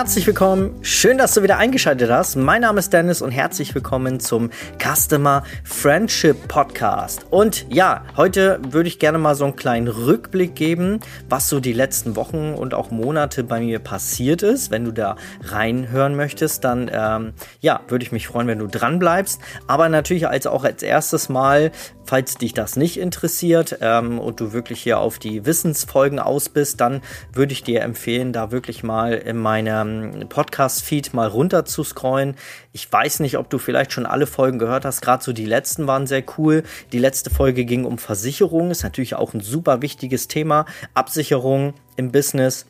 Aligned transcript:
Herzlich 0.00 0.26
willkommen. 0.26 0.78
Schön, 0.80 1.18
dass 1.18 1.34
du 1.34 1.42
wieder 1.42 1.58
eingeschaltet 1.58 2.10
hast. 2.10 2.34
Mein 2.34 2.62
Name 2.62 2.78
ist 2.78 2.90
Dennis 2.90 3.20
und 3.20 3.32
herzlich 3.32 3.74
willkommen 3.74 4.18
zum 4.18 4.48
Customer 4.82 5.42
Friendship 5.62 6.48
Podcast. 6.48 7.26
Und 7.28 7.66
ja, 7.68 8.04
heute 8.16 8.60
würde 8.70 8.88
ich 8.88 8.98
gerne 8.98 9.18
mal 9.18 9.34
so 9.34 9.44
einen 9.44 9.56
kleinen 9.56 9.88
Rückblick 9.88 10.54
geben, 10.54 11.00
was 11.28 11.50
so 11.50 11.60
die 11.60 11.74
letzten 11.74 12.16
Wochen 12.16 12.54
und 12.54 12.72
auch 12.72 12.90
Monate 12.90 13.44
bei 13.44 13.60
mir 13.60 13.78
passiert 13.78 14.42
ist. 14.42 14.70
Wenn 14.70 14.86
du 14.86 14.90
da 14.90 15.16
reinhören 15.44 16.16
möchtest, 16.16 16.64
dann 16.64 16.90
ähm, 16.90 17.34
ja, 17.60 17.82
würde 17.88 18.02
ich 18.02 18.10
mich 18.10 18.26
freuen, 18.26 18.46
wenn 18.46 18.58
du 18.58 18.68
dran 18.68 19.00
bleibst. 19.00 19.42
Aber 19.66 19.90
natürlich 19.90 20.26
als 20.26 20.46
auch 20.46 20.64
als 20.64 20.82
erstes 20.82 21.28
Mal, 21.28 21.72
falls 22.10 22.34
dich 22.34 22.54
das 22.54 22.74
nicht 22.74 22.98
interessiert 22.98 23.78
ähm, 23.82 24.18
und 24.18 24.40
du 24.40 24.52
wirklich 24.52 24.82
hier 24.82 24.98
auf 24.98 25.20
die 25.20 25.46
Wissensfolgen 25.46 26.18
aus 26.18 26.48
bist, 26.48 26.80
dann 26.80 27.02
würde 27.32 27.52
ich 27.52 27.62
dir 27.62 27.82
empfehlen, 27.82 28.32
da 28.32 28.50
wirklich 28.50 28.82
mal 28.82 29.12
im 29.12 29.36
meinem 29.36 30.28
Podcast-Feed 30.28 31.14
mal 31.14 31.28
runter 31.28 31.64
zu 31.64 31.84
scrollen. 31.84 32.34
Ich 32.72 32.92
weiß 32.92 33.20
nicht, 33.20 33.38
ob 33.38 33.48
du 33.48 33.58
vielleicht 33.58 33.92
schon 33.92 34.06
alle 34.06 34.26
Folgen 34.26 34.58
gehört 34.58 34.84
hast. 34.84 35.02
Gerade 35.02 35.22
so 35.22 35.32
die 35.32 35.46
letzten 35.46 35.86
waren 35.86 36.08
sehr 36.08 36.24
cool. 36.36 36.64
Die 36.90 36.98
letzte 36.98 37.30
Folge 37.30 37.64
ging 37.64 37.84
um 37.84 37.96
Versicherung. 37.96 38.72
Ist 38.72 38.82
natürlich 38.82 39.14
auch 39.14 39.32
ein 39.32 39.40
super 39.40 39.80
wichtiges 39.80 40.26
Thema. 40.26 40.66
Absicherung 40.94 41.74
im 41.94 42.10
Business. 42.10 42.66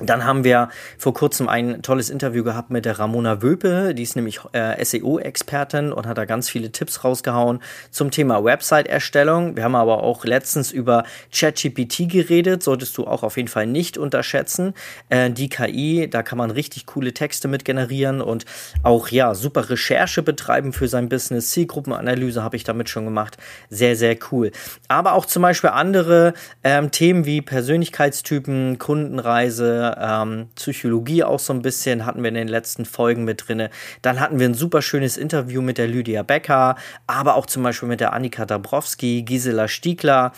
Dann 0.00 0.24
haben 0.24 0.44
wir 0.44 0.68
vor 0.96 1.12
kurzem 1.12 1.48
ein 1.48 1.82
tolles 1.82 2.08
Interview 2.08 2.44
gehabt 2.44 2.70
mit 2.70 2.84
der 2.84 2.98
Ramona 2.98 3.42
Wöpe, 3.42 3.94
die 3.94 4.04
ist 4.04 4.14
nämlich 4.14 4.40
äh, 4.52 4.84
SEO-Expertin 4.84 5.92
und 5.92 6.06
hat 6.06 6.18
da 6.18 6.24
ganz 6.24 6.48
viele 6.48 6.70
Tipps 6.70 7.02
rausgehauen 7.02 7.60
zum 7.90 8.12
Thema 8.12 8.44
Website-Erstellung. 8.44 9.56
Wir 9.56 9.64
haben 9.64 9.74
aber 9.74 10.04
auch 10.04 10.24
letztens 10.24 10.70
über 10.70 11.04
ChatGPT 11.34 12.08
geredet, 12.08 12.62
solltest 12.62 12.96
du 12.96 13.06
auch 13.06 13.24
auf 13.24 13.36
jeden 13.36 13.48
Fall 13.48 13.66
nicht 13.66 13.98
unterschätzen. 13.98 14.74
Äh, 15.08 15.30
die 15.30 15.48
KI, 15.48 16.08
da 16.08 16.22
kann 16.22 16.38
man 16.38 16.52
richtig 16.52 16.86
coole 16.86 17.12
Texte 17.12 17.48
mit 17.48 17.64
generieren 17.64 18.20
und 18.20 18.44
auch 18.84 19.08
ja 19.08 19.34
super 19.34 19.68
Recherche 19.68 20.22
betreiben 20.22 20.72
für 20.72 20.86
sein 20.86 21.08
Business. 21.08 21.50
Zielgruppenanalyse 21.50 22.42
habe 22.42 22.54
ich 22.54 22.62
damit 22.62 22.88
schon 22.88 23.04
gemacht. 23.04 23.36
Sehr, 23.68 23.96
sehr 23.96 24.16
cool. 24.30 24.52
Aber 24.86 25.14
auch 25.14 25.26
zum 25.26 25.42
Beispiel 25.42 25.70
andere 25.70 26.34
ähm, 26.62 26.92
Themen 26.92 27.24
wie 27.24 27.40
Persönlichkeitstypen, 27.42 28.78
Kundenreise, 28.78 29.87
ähm, 29.98 30.48
Psychologie 30.54 31.24
auch 31.24 31.38
so 31.38 31.52
ein 31.52 31.62
bisschen, 31.62 32.04
hatten 32.04 32.22
wir 32.22 32.28
in 32.28 32.34
den 32.34 32.48
letzten 32.48 32.84
Folgen 32.84 33.24
mit 33.24 33.48
drin. 33.48 33.68
Dann 34.02 34.20
hatten 34.20 34.38
wir 34.38 34.48
ein 34.48 34.54
super 34.54 34.82
schönes 34.82 35.16
Interview 35.16 35.62
mit 35.62 35.78
der 35.78 35.88
Lydia 35.88 36.22
Becker, 36.22 36.76
aber 37.06 37.36
auch 37.36 37.46
zum 37.46 37.62
Beispiel 37.62 37.88
mit 37.88 38.00
der 38.00 38.12
Annika 38.12 38.46
Dabrowski, 38.46 39.22
Gisela 39.22 39.68
Stiegler, 39.68 40.32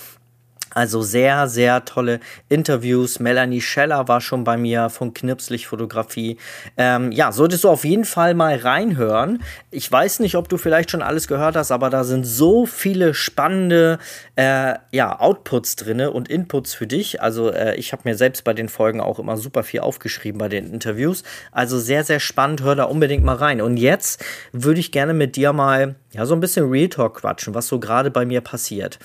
also 0.73 1.03
sehr, 1.03 1.49
sehr 1.49 1.85
tolle 1.85 2.21
Interviews. 2.49 3.19
Melanie 3.19 3.61
Scheller 3.61 4.09
war 4.09 4.21
schon 4.21 4.45
bei 4.45 4.57
mir 4.57 4.89
von 4.89 5.13
Knipslich 5.13 5.67
Fotografie. 5.67 6.37
Ähm, 6.77 7.11
ja, 7.13 7.33
solltest 7.33 7.65
du 7.65 7.69
auf 7.69 7.85
jeden 7.85 8.05
Fall 8.05 8.35
mal 8.35 8.57
reinhören. 8.57 9.43
Ich 9.71 9.91
weiß 9.91 10.21
nicht, 10.21 10.37
ob 10.37 10.49
du 10.49 10.59
vielleicht 10.59 10.91
schon 10.91 11.03
alles 11.03 11.27
gehört 11.27 11.57
hast, 11.57 11.73
aber 11.73 11.91
da 11.91 12.05
sind 12.05 12.25
so 12.25 12.67
viele 12.67 13.15
spannende 13.15 13.99
äh, 14.37 14.75
ja, 14.93 15.19
Outputs 15.19 15.77
drin 15.77 16.01
und 16.01 16.29
Inputs 16.29 16.75
für 16.75 16.87
dich. 16.87 17.21
Also 17.21 17.51
äh, 17.51 17.75
ich 17.77 17.93
habe 17.93 18.03
mir 18.05 18.17
selbst 18.17 18.45
bei 18.45 18.55
den 18.55 18.69
Folgen 18.69 19.01
auch 19.01 19.19
immer 19.19 19.37
super 19.37 19.65
viel 19.65 19.81
aufgeschrieben 19.81 20.39
bei 20.39 20.49
den 20.49 20.73
Interviews. 20.73 21.25
Also 21.51 21.79
sehr, 21.79 22.05
sehr 22.05 22.21
spannend. 22.21 22.63
Hör 22.63 22.77
da 22.77 22.85
unbedingt 22.85 23.25
mal 23.25 23.37
rein. 23.37 23.61
Und 23.61 23.77
jetzt 23.77 24.25
würde 24.53 24.81
ich 24.81 24.93
gerne 24.93 25.15
mit 25.15 25.37
dir 25.37 25.53
mal 25.53 25.97
ja, 26.13 26.27
so 26.27 26.35
ein 26.35 26.41
bisschen 26.41 26.69
Real 26.69 26.89
Talk 26.89 27.21
quatschen, 27.21 27.55
was 27.55 27.69
so 27.69 27.79
gerade 27.79 28.11
bei 28.11 28.25
mir 28.25 28.41
passiert. 28.41 28.99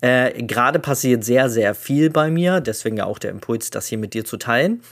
Äh, 0.00 0.42
gerade 0.42 0.78
passiert 0.78 1.24
sehr, 1.24 1.50
sehr 1.50 1.74
viel 1.74 2.10
bei 2.10 2.30
mir, 2.30 2.60
deswegen 2.60 2.96
ja 2.96 3.04
auch 3.04 3.18
der 3.18 3.30
Impuls, 3.30 3.70
das 3.70 3.86
hier 3.86 3.98
mit 3.98 4.14
dir 4.14 4.24
zu 4.24 4.36
teilen. 4.36 4.82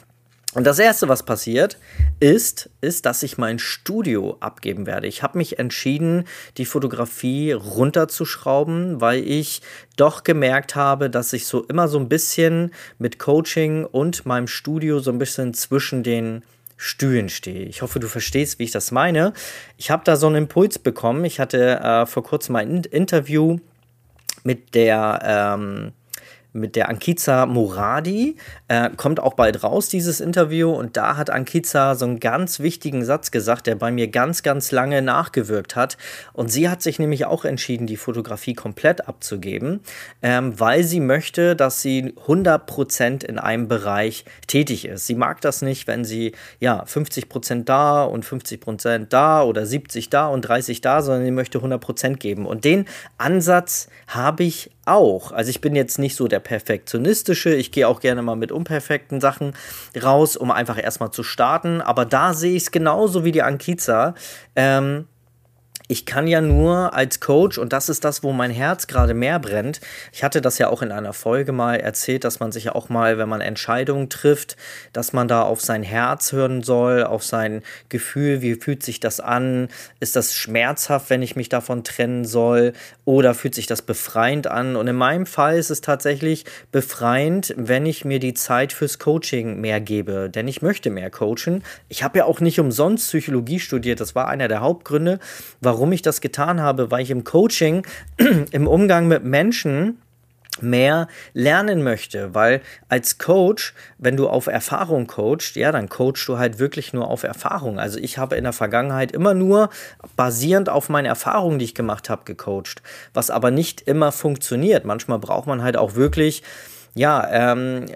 Und 0.54 0.66
das 0.66 0.78
erste, 0.78 1.08
was 1.08 1.24
passiert, 1.24 1.78
ist, 2.20 2.70
ist, 2.80 3.04
dass 3.04 3.22
ich 3.22 3.36
mein 3.36 3.58
Studio 3.58 4.38
abgeben 4.40 4.86
werde. 4.86 5.06
Ich 5.06 5.22
habe 5.22 5.36
mich 5.36 5.58
entschieden, 5.58 6.24
die 6.56 6.64
Fotografie 6.64 7.52
runterzuschrauben, 7.52 9.00
weil 9.00 9.22
ich 9.28 9.60
doch 9.96 10.24
gemerkt 10.24 10.74
habe, 10.74 11.10
dass 11.10 11.34
ich 11.34 11.46
so 11.46 11.64
immer 11.64 11.86
so 11.86 11.98
ein 11.98 12.08
bisschen 12.08 12.72
mit 12.98 13.18
Coaching 13.18 13.84
und 13.84 14.24
meinem 14.24 14.46
Studio 14.46 15.00
so 15.00 15.10
ein 15.10 15.18
bisschen 15.18 15.52
zwischen 15.52 16.02
den 16.02 16.42
Stühlen 16.78 17.28
stehe. 17.28 17.66
Ich 17.66 17.82
hoffe, 17.82 18.00
du 18.00 18.08
verstehst, 18.08 18.58
wie 18.58 18.64
ich 18.64 18.70
das 18.70 18.90
meine. 18.90 19.34
Ich 19.76 19.90
habe 19.90 20.04
da 20.04 20.16
so 20.16 20.28
einen 20.28 20.36
Impuls 20.36 20.78
bekommen. 20.78 21.24
Ich 21.26 21.40
hatte 21.40 21.80
äh, 21.80 22.06
vor 22.06 22.22
kurzem 22.22 22.56
ein 22.56 22.84
Interview 22.84 23.58
mit 24.44 24.74
der 24.74 25.20
ähm, 25.22 25.92
mit 26.58 26.76
der 26.76 26.88
Ankiza 26.88 27.46
Moradi. 27.46 28.36
Äh, 28.68 28.90
kommt 28.96 29.20
auch 29.20 29.34
bald 29.34 29.62
raus, 29.62 29.88
dieses 29.88 30.20
Interview. 30.20 30.70
Und 30.70 30.96
da 30.96 31.16
hat 31.16 31.30
Ankiza 31.30 31.94
so 31.94 32.04
einen 32.04 32.20
ganz 32.20 32.60
wichtigen 32.60 33.04
Satz 33.04 33.30
gesagt, 33.30 33.66
der 33.66 33.74
bei 33.74 33.90
mir 33.90 34.08
ganz, 34.08 34.42
ganz 34.42 34.72
lange 34.72 35.02
nachgewirkt 35.02 35.76
hat. 35.76 35.96
Und 36.32 36.50
sie 36.50 36.68
hat 36.68 36.82
sich 36.82 36.98
nämlich 36.98 37.24
auch 37.26 37.44
entschieden, 37.44 37.86
die 37.86 37.96
Fotografie 37.96 38.54
komplett 38.54 39.08
abzugeben, 39.08 39.80
ähm, 40.22 40.58
weil 40.58 40.84
sie 40.84 41.00
möchte, 41.00 41.56
dass 41.56 41.82
sie 41.82 42.14
100% 42.26 43.24
in 43.24 43.38
einem 43.38 43.68
Bereich 43.68 44.24
tätig 44.46 44.84
ist. 44.86 45.06
Sie 45.06 45.14
mag 45.14 45.40
das 45.40 45.62
nicht, 45.62 45.86
wenn 45.86 46.04
sie 46.04 46.32
ja 46.60 46.84
50% 46.84 47.64
da 47.64 48.04
und 48.04 48.24
50% 48.24 49.06
da 49.08 49.42
oder 49.42 49.66
70 49.66 50.10
da 50.10 50.28
und 50.28 50.42
30 50.42 50.80
da, 50.80 51.02
sondern 51.02 51.24
sie 51.24 51.30
möchte 51.30 51.58
100% 51.58 52.16
geben. 52.16 52.46
Und 52.46 52.64
den 52.64 52.86
Ansatz 53.16 53.88
habe 54.06 54.44
ich 54.44 54.70
auch. 54.88 55.32
Also 55.32 55.50
ich 55.50 55.60
bin 55.60 55.74
jetzt 55.74 55.98
nicht 55.98 56.16
so 56.16 56.28
der 56.28 56.40
perfektionistische, 56.40 57.54
ich 57.54 57.72
gehe 57.72 57.86
auch 57.86 58.00
gerne 58.00 58.22
mal 58.22 58.36
mit 58.36 58.52
unperfekten 58.52 59.20
Sachen 59.20 59.54
raus, 60.02 60.36
um 60.36 60.50
einfach 60.50 60.82
erstmal 60.82 61.10
zu 61.10 61.22
starten, 61.22 61.80
aber 61.80 62.04
da 62.04 62.34
sehe 62.34 62.56
ich 62.56 62.64
es 62.64 62.70
genauso 62.70 63.24
wie 63.24 63.32
die 63.32 63.42
Ankiza. 63.42 64.14
Ähm, 64.56 65.06
ich 65.88 66.04
kann 66.04 66.26
ja 66.26 66.42
nur 66.42 66.92
als 66.92 67.18
Coach, 67.18 67.56
und 67.56 67.72
das 67.72 67.88
ist 67.88 68.04
das, 68.04 68.22
wo 68.22 68.32
mein 68.32 68.50
Herz 68.50 68.86
gerade 68.86 69.14
mehr 69.14 69.38
brennt. 69.38 69.80
Ich 70.12 70.22
hatte 70.22 70.42
das 70.42 70.58
ja 70.58 70.68
auch 70.68 70.82
in 70.82 70.92
einer 70.92 71.14
Folge 71.14 71.52
mal 71.52 71.76
erzählt, 71.76 72.24
dass 72.24 72.40
man 72.40 72.52
sich 72.52 72.64
ja 72.64 72.74
auch 72.74 72.90
mal, 72.90 73.16
wenn 73.16 73.28
man 73.28 73.40
Entscheidungen 73.40 74.10
trifft, 74.10 74.56
dass 74.92 75.14
man 75.14 75.28
da 75.28 75.42
auf 75.42 75.62
sein 75.62 75.82
Herz 75.82 76.32
hören 76.32 76.62
soll, 76.62 77.04
auf 77.04 77.24
sein 77.24 77.62
Gefühl, 77.88 78.42
wie 78.42 78.54
fühlt 78.56 78.82
sich 78.82 79.00
das 79.00 79.18
an? 79.18 79.68
Ist 79.98 80.14
das 80.14 80.34
schmerzhaft, 80.34 81.08
wenn 81.08 81.22
ich 81.22 81.36
mich 81.36 81.48
davon 81.48 81.84
trennen 81.84 82.26
soll? 82.26 82.74
Oder 83.06 83.34
fühlt 83.34 83.54
sich 83.54 83.66
das 83.66 83.80
befreiend 83.80 84.46
an? 84.46 84.76
Und 84.76 84.88
in 84.88 84.96
meinem 84.96 85.24
Fall 85.24 85.56
ist 85.56 85.70
es 85.70 85.80
tatsächlich 85.80 86.44
befreiend, 86.70 87.54
wenn 87.56 87.86
ich 87.86 88.04
mir 88.04 88.18
die 88.18 88.34
Zeit 88.34 88.74
fürs 88.74 88.98
Coaching 88.98 89.58
mehr 89.58 89.80
gebe. 89.80 90.28
Denn 90.28 90.48
ich 90.48 90.60
möchte 90.60 90.90
mehr 90.90 91.10
coachen. 91.10 91.64
Ich 91.88 92.02
habe 92.02 92.18
ja 92.18 92.24
auch 92.26 92.40
nicht 92.40 92.60
umsonst 92.60 93.08
Psychologie 93.08 93.58
studiert. 93.58 94.00
Das 94.00 94.14
war 94.14 94.28
einer 94.28 94.48
der 94.48 94.60
Hauptgründe, 94.60 95.18
warum 95.62 95.77
warum 95.78 95.92
ich 95.92 96.02
das 96.02 96.20
getan 96.20 96.60
habe, 96.60 96.90
weil 96.90 97.02
ich 97.02 97.10
im 97.12 97.22
Coaching, 97.22 97.86
im 98.50 98.66
Umgang 98.66 99.06
mit 99.06 99.22
Menschen 99.22 100.02
mehr 100.60 101.06
lernen 101.34 101.84
möchte, 101.84 102.34
weil 102.34 102.62
als 102.88 103.18
Coach, 103.18 103.74
wenn 103.96 104.16
du 104.16 104.28
auf 104.28 104.48
Erfahrung 104.48 105.06
coachst, 105.06 105.54
ja, 105.54 105.70
dann 105.70 105.88
coachst 105.88 106.26
du 106.26 106.36
halt 106.36 106.58
wirklich 106.58 106.92
nur 106.92 107.06
auf 107.06 107.22
Erfahrung. 107.22 107.78
Also 107.78 108.00
ich 108.00 108.18
habe 108.18 108.34
in 108.34 108.42
der 108.42 108.52
Vergangenheit 108.52 109.12
immer 109.12 109.34
nur 109.34 109.70
basierend 110.16 110.68
auf 110.68 110.88
meinen 110.88 111.06
Erfahrungen, 111.06 111.60
die 111.60 111.66
ich 111.66 111.76
gemacht 111.76 112.10
habe, 112.10 112.24
gecoacht, 112.24 112.82
was 113.14 113.30
aber 113.30 113.52
nicht 113.52 113.82
immer 113.82 114.10
funktioniert. 114.10 114.84
Manchmal 114.84 115.20
braucht 115.20 115.46
man 115.46 115.62
halt 115.62 115.76
auch 115.76 115.94
wirklich, 115.94 116.42
ja, 116.96 117.24
ähm, 117.30 117.86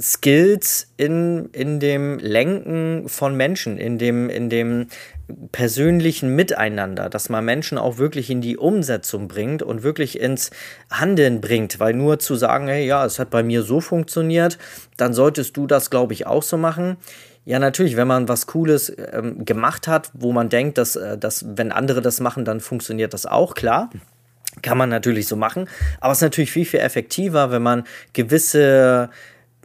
Skills 0.00 0.92
in, 0.96 1.50
in 1.52 1.78
dem 1.78 2.18
Lenken 2.18 3.08
von 3.08 3.36
Menschen, 3.36 3.78
in 3.78 3.98
dem, 3.98 4.28
in 4.28 4.50
dem 4.50 4.88
persönlichen 5.52 6.34
Miteinander, 6.34 7.08
dass 7.08 7.28
man 7.28 7.44
Menschen 7.44 7.78
auch 7.78 7.96
wirklich 7.96 8.28
in 8.28 8.40
die 8.40 8.56
Umsetzung 8.56 9.28
bringt 9.28 9.62
und 9.62 9.82
wirklich 9.82 10.20
ins 10.20 10.50
Handeln 10.90 11.40
bringt, 11.40 11.80
weil 11.80 11.94
nur 11.94 12.18
zu 12.18 12.34
sagen, 12.34 12.66
hey, 12.66 12.86
ja, 12.86 13.04
es 13.04 13.18
hat 13.18 13.30
bei 13.30 13.42
mir 13.42 13.62
so 13.62 13.80
funktioniert, 13.80 14.58
dann 14.96 15.14
solltest 15.14 15.56
du 15.56 15.66
das, 15.66 15.90
glaube 15.90 16.12
ich, 16.12 16.26
auch 16.26 16.42
so 16.42 16.56
machen. 16.56 16.96
Ja, 17.44 17.58
natürlich, 17.58 17.96
wenn 17.96 18.08
man 18.08 18.28
was 18.28 18.46
Cooles 18.46 18.92
ähm, 19.12 19.44
gemacht 19.44 19.86
hat, 19.86 20.10
wo 20.14 20.32
man 20.32 20.48
denkt, 20.48 20.78
dass, 20.78 20.96
äh, 20.96 21.16
dass, 21.18 21.44
wenn 21.56 21.72
andere 21.72 22.02
das 22.02 22.20
machen, 22.20 22.44
dann 22.44 22.60
funktioniert 22.60 23.14
das 23.14 23.26
auch, 23.26 23.54
klar. 23.54 23.90
Kann 24.62 24.78
man 24.78 24.88
natürlich 24.88 25.26
so 25.26 25.36
machen. 25.36 25.68
Aber 26.00 26.12
es 26.12 26.18
ist 26.18 26.22
natürlich 26.22 26.52
viel, 26.52 26.64
viel 26.64 26.80
effektiver, 26.80 27.50
wenn 27.50 27.62
man 27.62 27.84
gewisse 28.12 29.10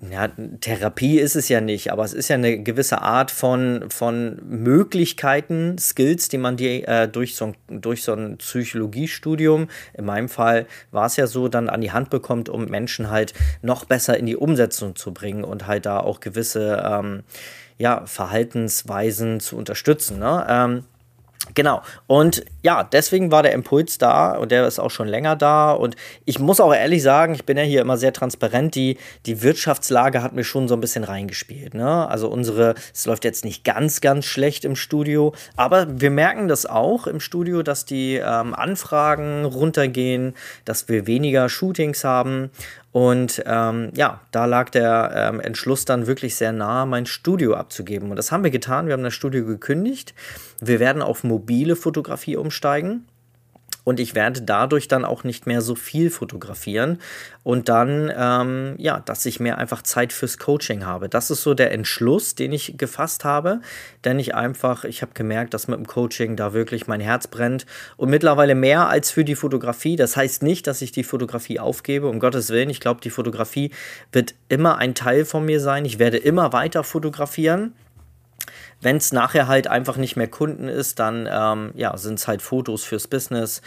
ja, 0.10 0.30
Therapie 0.62 1.20
ist 1.20 1.36
es 1.36 1.50
ja 1.50 1.60
nicht, 1.60 1.92
aber 1.92 2.06
es 2.06 2.14
ist 2.14 2.30
ja 2.30 2.36
eine 2.36 2.64
gewisse 2.64 3.02
Art 3.02 3.32
von, 3.32 3.86
von 3.90 4.40
Möglichkeiten, 4.48 5.78
Skills, 5.78 6.30
die 6.30 6.38
man 6.38 6.56
die, 6.56 6.84
äh, 6.84 7.08
durch, 7.08 7.36
so 7.36 7.48
ein, 7.48 7.82
durch 7.82 8.04
so 8.04 8.14
ein 8.14 8.38
Psychologiestudium, 8.38 9.68
in 9.94 10.06
meinem 10.06 10.30
Fall 10.30 10.68
war 10.92 11.08
es 11.08 11.18
ja 11.18 11.28
so, 11.28 11.50
dann 11.50 11.70
an 11.70 11.82
die 11.82 11.92
Hand 11.92 12.10
bekommt, 12.10 12.48
um 12.48 12.66
Menschen 12.66 13.10
halt 13.10 13.34
noch 13.62 13.86
besser 13.86 14.18
in 14.18 14.26
die 14.26 14.38
Umsetzung 14.38 14.96
zu 14.96 15.14
bringen 15.14 15.44
und 15.44 15.68
halt 15.68 15.86
da 15.86 16.00
auch 16.00 16.22
gewisse 16.22 16.82
ähm, 16.86 17.24
ja, 17.78 18.06
Verhaltensweisen 18.06 19.40
zu 19.40 19.58
unterstützen. 19.58 20.20
Ne? 20.20 20.46
Ähm, 20.48 20.84
Genau. 21.56 21.82
Und 22.06 22.44
ja, 22.62 22.84
deswegen 22.84 23.32
war 23.32 23.44
der 23.44 23.54
Impuls 23.54 23.98
da 23.98 24.34
und 24.36 24.52
der 24.52 24.68
ist 24.68 24.78
auch 24.78 24.92
schon 24.92 25.08
länger 25.08 25.36
da. 25.36 25.72
Und 25.72 25.96
ich 26.26 26.38
muss 26.38 26.60
auch 26.60 26.74
ehrlich 26.74 27.02
sagen, 27.02 27.34
ich 27.34 27.46
bin 27.46 27.58
ja 27.58 27.64
hier 27.64 27.82
immer 27.82 27.98
sehr 27.98 28.14
transparent. 28.14 28.76
Die, 28.76 28.98
die 29.26 29.42
Wirtschaftslage 29.42 30.22
hat 30.22 30.34
mir 30.34 30.44
schon 30.44 30.68
so 30.68 30.76
ein 30.76 30.82
bisschen 30.82 31.04
reingespielt. 31.04 31.74
Ne? 31.74 32.08
Also 32.08 32.28
unsere, 32.30 32.76
es 32.94 33.06
läuft 33.06 33.24
jetzt 33.24 33.46
nicht 33.46 33.64
ganz, 33.64 34.02
ganz 34.02 34.26
schlecht 34.26 34.66
im 34.66 34.76
Studio, 34.76 35.34
aber 35.56 35.88
wir 35.90 36.12
merken 36.12 36.50
das 36.50 36.66
auch 36.66 37.08
im 37.08 37.20
Studio, 37.20 37.64
dass 37.64 37.86
die 37.86 38.16
ähm, 38.16 38.54
Anfragen 38.54 39.46
runtergehen, 39.46 40.36
dass 40.66 40.90
wir 40.90 41.08
weniger 41.08 41.48
Shootings 41.50 42.04
haben. 42.04 42.52
Und 42.92 43.44
ähm, 43.46 43.92
ja, 43.96 44.22
da 44.32 44.46
lag 44.46 44.70
der 44.70 45.12
ähm, 45.14 45.40
Entschluss 45.40 45.86
dann 45.86 46.08
wirklich 46.08 46.36
sehr 46.36 46.52
nah, 46.52 46.86
mein 46.86 47.06
Studio 47.06 47.54
abzugeben. 47.54 48.10
Und 48.10 48.16
das 48.16 48.32
haben 48.32 48.44
wir 48.44 48.52
getan. 48.52 48.88
Wir 48.88 48.94
haben 48.94 49.04
das 49.04 49.14
Studio 49.14 49.46
gekündigt. 49.46 50.16
Wir 50.60 50.80
werden 50.80 51.02
auf 51.02 51.24
mobile 51.24 51.76
Fotografie 51.76 52.36
umsteigen 52.36 53.06
und 53.90 54.00
ich 54.00 54.14
werde 54.14 54.44
dadurch 54.44 54.88
dann 54.88 55.04
auch 55.04 55.24
nicht 55.24 55.48
mehr 55.48 55.62
so 55.62 55.74
viel 55.74 56.12
fotografieren 56.12 57.00
und 57.42 57.70
dann, 57.70 58.14
ähm, 58.16 58.76
ja, 58.78 59.00
dass 59.00 59.26
ich 59.26 59.40
mehr 59.40 59.58
einfach 59.58 59.82
Zeit 59.82 60.14
fürs 60.14 60.38
Coaching 60.38 60.86
habe. 60.86 61.10
Das 61.10 61.32
ist 61.32 61.42
so 61.42 61.56
der 61.56 61.72
Entschluss, 61.72 62.36
den 62.36 62.52
ich 62.52 62.78
gefasst 62.78 63.26
habe, 63.26 63.62
denn 64.06 64.20
ich 64.20 64.36
einfach, 64.36 64.84
ich 64.84 65.02
habe 65.02 65.14
gemerkt, 65.16 65.56
dass 65.56 65.68
mit 65.68 65.80
dem 65.80 65.88
Coaching 65.88 66.36
da 66.36 66.54
wirklich 66.54 66.86
mein 66.86 67.02
Herz 67.02 67.26
brennt 67.26 67.66
und 67.98 68.12
mittlerweile 68.12 68.54
mehr 68.54 68.90
als 68.90 69.10
für 69.10 69.26
die 69.26 69.34
Fotografie. 69.34 69.96
Das 69.96 70.16
heißt 70.16 70.44
nicht, 70.44 70.68
dass 70.68 70.84
ich 70.84 70.92
die 70.92 71.04
Fotografie 71.04 71.60
aufgebe, 71.60 72.10
um 72.10 72.20
Gottes 72.20 72.52
Willen. 72.52 72.70
Ich 72.70 72.82
glaube, 72.82 73.02
die 73.02 73.10
Fotografie 73.10 73.72
wird 74.12 74.36
immer 74.50 74.78
ein 74.78 74.94
Teil 74.94 75.26
von 75.26 75.44
mir 75.44 75.60
sein. 75.60 75.84
Ich 75.84 75.98
werde 75.98 76.18
immer 76.18 76.54
weiter 76.54 76.84
fotografieren. 76.84 77.74
Wenn 78.82 78.98
es 78.98 79.12
nachher 79.12 79.48
halt 79.48 79.68
einfach 79.68 79.98
nicht 79.98 80.16
mehr 80.16 80.28
Kunden 80.28 80.68
ist, 80.68 81.00
dann 81.00 81.28
ähm, 81.32 81.72
ja, 81.76 81.96
sind 81.98 82.20
es 82.20 82.28
halt 82.28 82.42
Fotos 82.42 82.84
fürs 82.84 83.08
Business. 83.08 83.62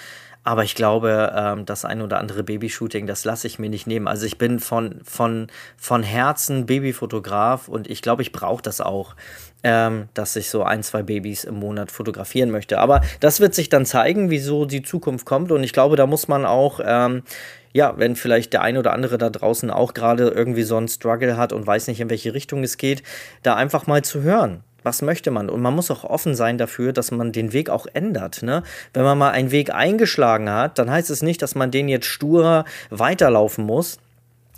Aber 0.44 0.64
ich 0.64 0.74
glaube, 0.74 1.32
ähm, 1.36 1.66
das 1.66 1.84
ein 1.84 2.02
oder 2.02 2.18
andere 2.18 2.42
Babyshooting, 2.42 3.06
das 3.06 3.24
lasse 3.24 3.46
ich 3.46 3.60
mir 3.60 3.70
nicht 3.70 3.86
nehmen. 3.86 4.08
Also 4.08 4.26
ich 4.26 4.38
bin 4.38 4.58
von, 4.58 5.00
von, 5.04 5.46
von 5.76 6.02
Herzen 6.02 6.66
Babyfotograf 6.66 7.68
und 7.68 7.88
ich 7.88 8.02
glaube, 8.02 8.22
ich 8.22 8.32
brauche 8.32 8.62
das 8.62 8.80
auch, 8.80 9.14
ähm, 9.62 10.08
dass 10.14 10.34
ich 10.34 10.50
so 10.50 10.64
ein, 10.64 10.82
zwei 10.82 11.04
Babys 11.04 11.44
im 11.44 11.54
Monat 11.54 11.92
fotografieren 11.92 12.50
möchte. 12.50 12.80
Aber 12.80 13.02
das 13.20 13.38
wird 13.38 13.54
sich 13.54 13.68
dann 13.68 13.86
zeigen, 13.86 14.30
wieso 14.30 14.64
die 14.64 14.82
Zukunft 14.82 15.26
kommt. 15.26 15.52
Und 15.52 15.62
ich 15.62 15.72
glaube, 15.72 15.94
da 15.94 16.06
muss 16.08 16.26
man 16.26 16.44
auch, 16.44 16.80
ähm, 16.84 17.22
ja, 17.72 17.94
wenn 17.96 18.16
vielleicht 18.16 18.52
der 18.52 18.62
ein 18.62 18.76
oder 18.76 18.92
andere 18.92 19.18
da 19.18 19.30
draußen 19.30 19.70
auch 19.70 19.94
gerade 19.94 20.28
irgendwie 20.28 20.64
so 20.64 20.76
einen 20.76 20.88
Struggle 20.88 21.36
hat 21.36 21.52
und 21.52 21.68
weiß 21.68 21.86
nicht, 21.86 22.00
in 22.00 22.10
welche 22.10 22.34
Richtung 22.34 22.64
es 22.64 22.78
geht, 22.78 23.04
da 23.44 23.54
einfach 23.54 23.86
mal 23.86 24.02
zu 24.02 24.22
hören 24.22 24.64
was 24.82 25.02
möchte 25.02 25.30
man? 25.30 25.48
Und 25.48 25.60
man 25.60 25.74
muss 25.74 25.90
auch 25.90 26.04
offen 26.04 26.34
sein 26.34 26.58
dafür, 26.58 26.92
dass 26.92 27.10
man 27.10 27.32
den 27.32 27.52
Weg 27.52 27.70
auch 27.70 27.86
ändert. 27.92 28.42
Ne? 28.42 28.62
Wenn 28.92 29.04
man 29.04 29.18
mal 29.18 29.30
einen 29.30 29.50
Weg 29.50 29.74
eingeschlagen 29.74 30.50
hat, 30.50 30.78
dann 30.78 30.90
heißt 30.90 31.10
es 31.10 31.22
nicht, 31.22 31.42
dass 31.42 31.54
man 31.54 31.70
den 31.70 31.88
jetzt 31.88 32.06
stur 32.06 32.64
weiterlaufen 32.90 33.64
muss, 33.64 33.98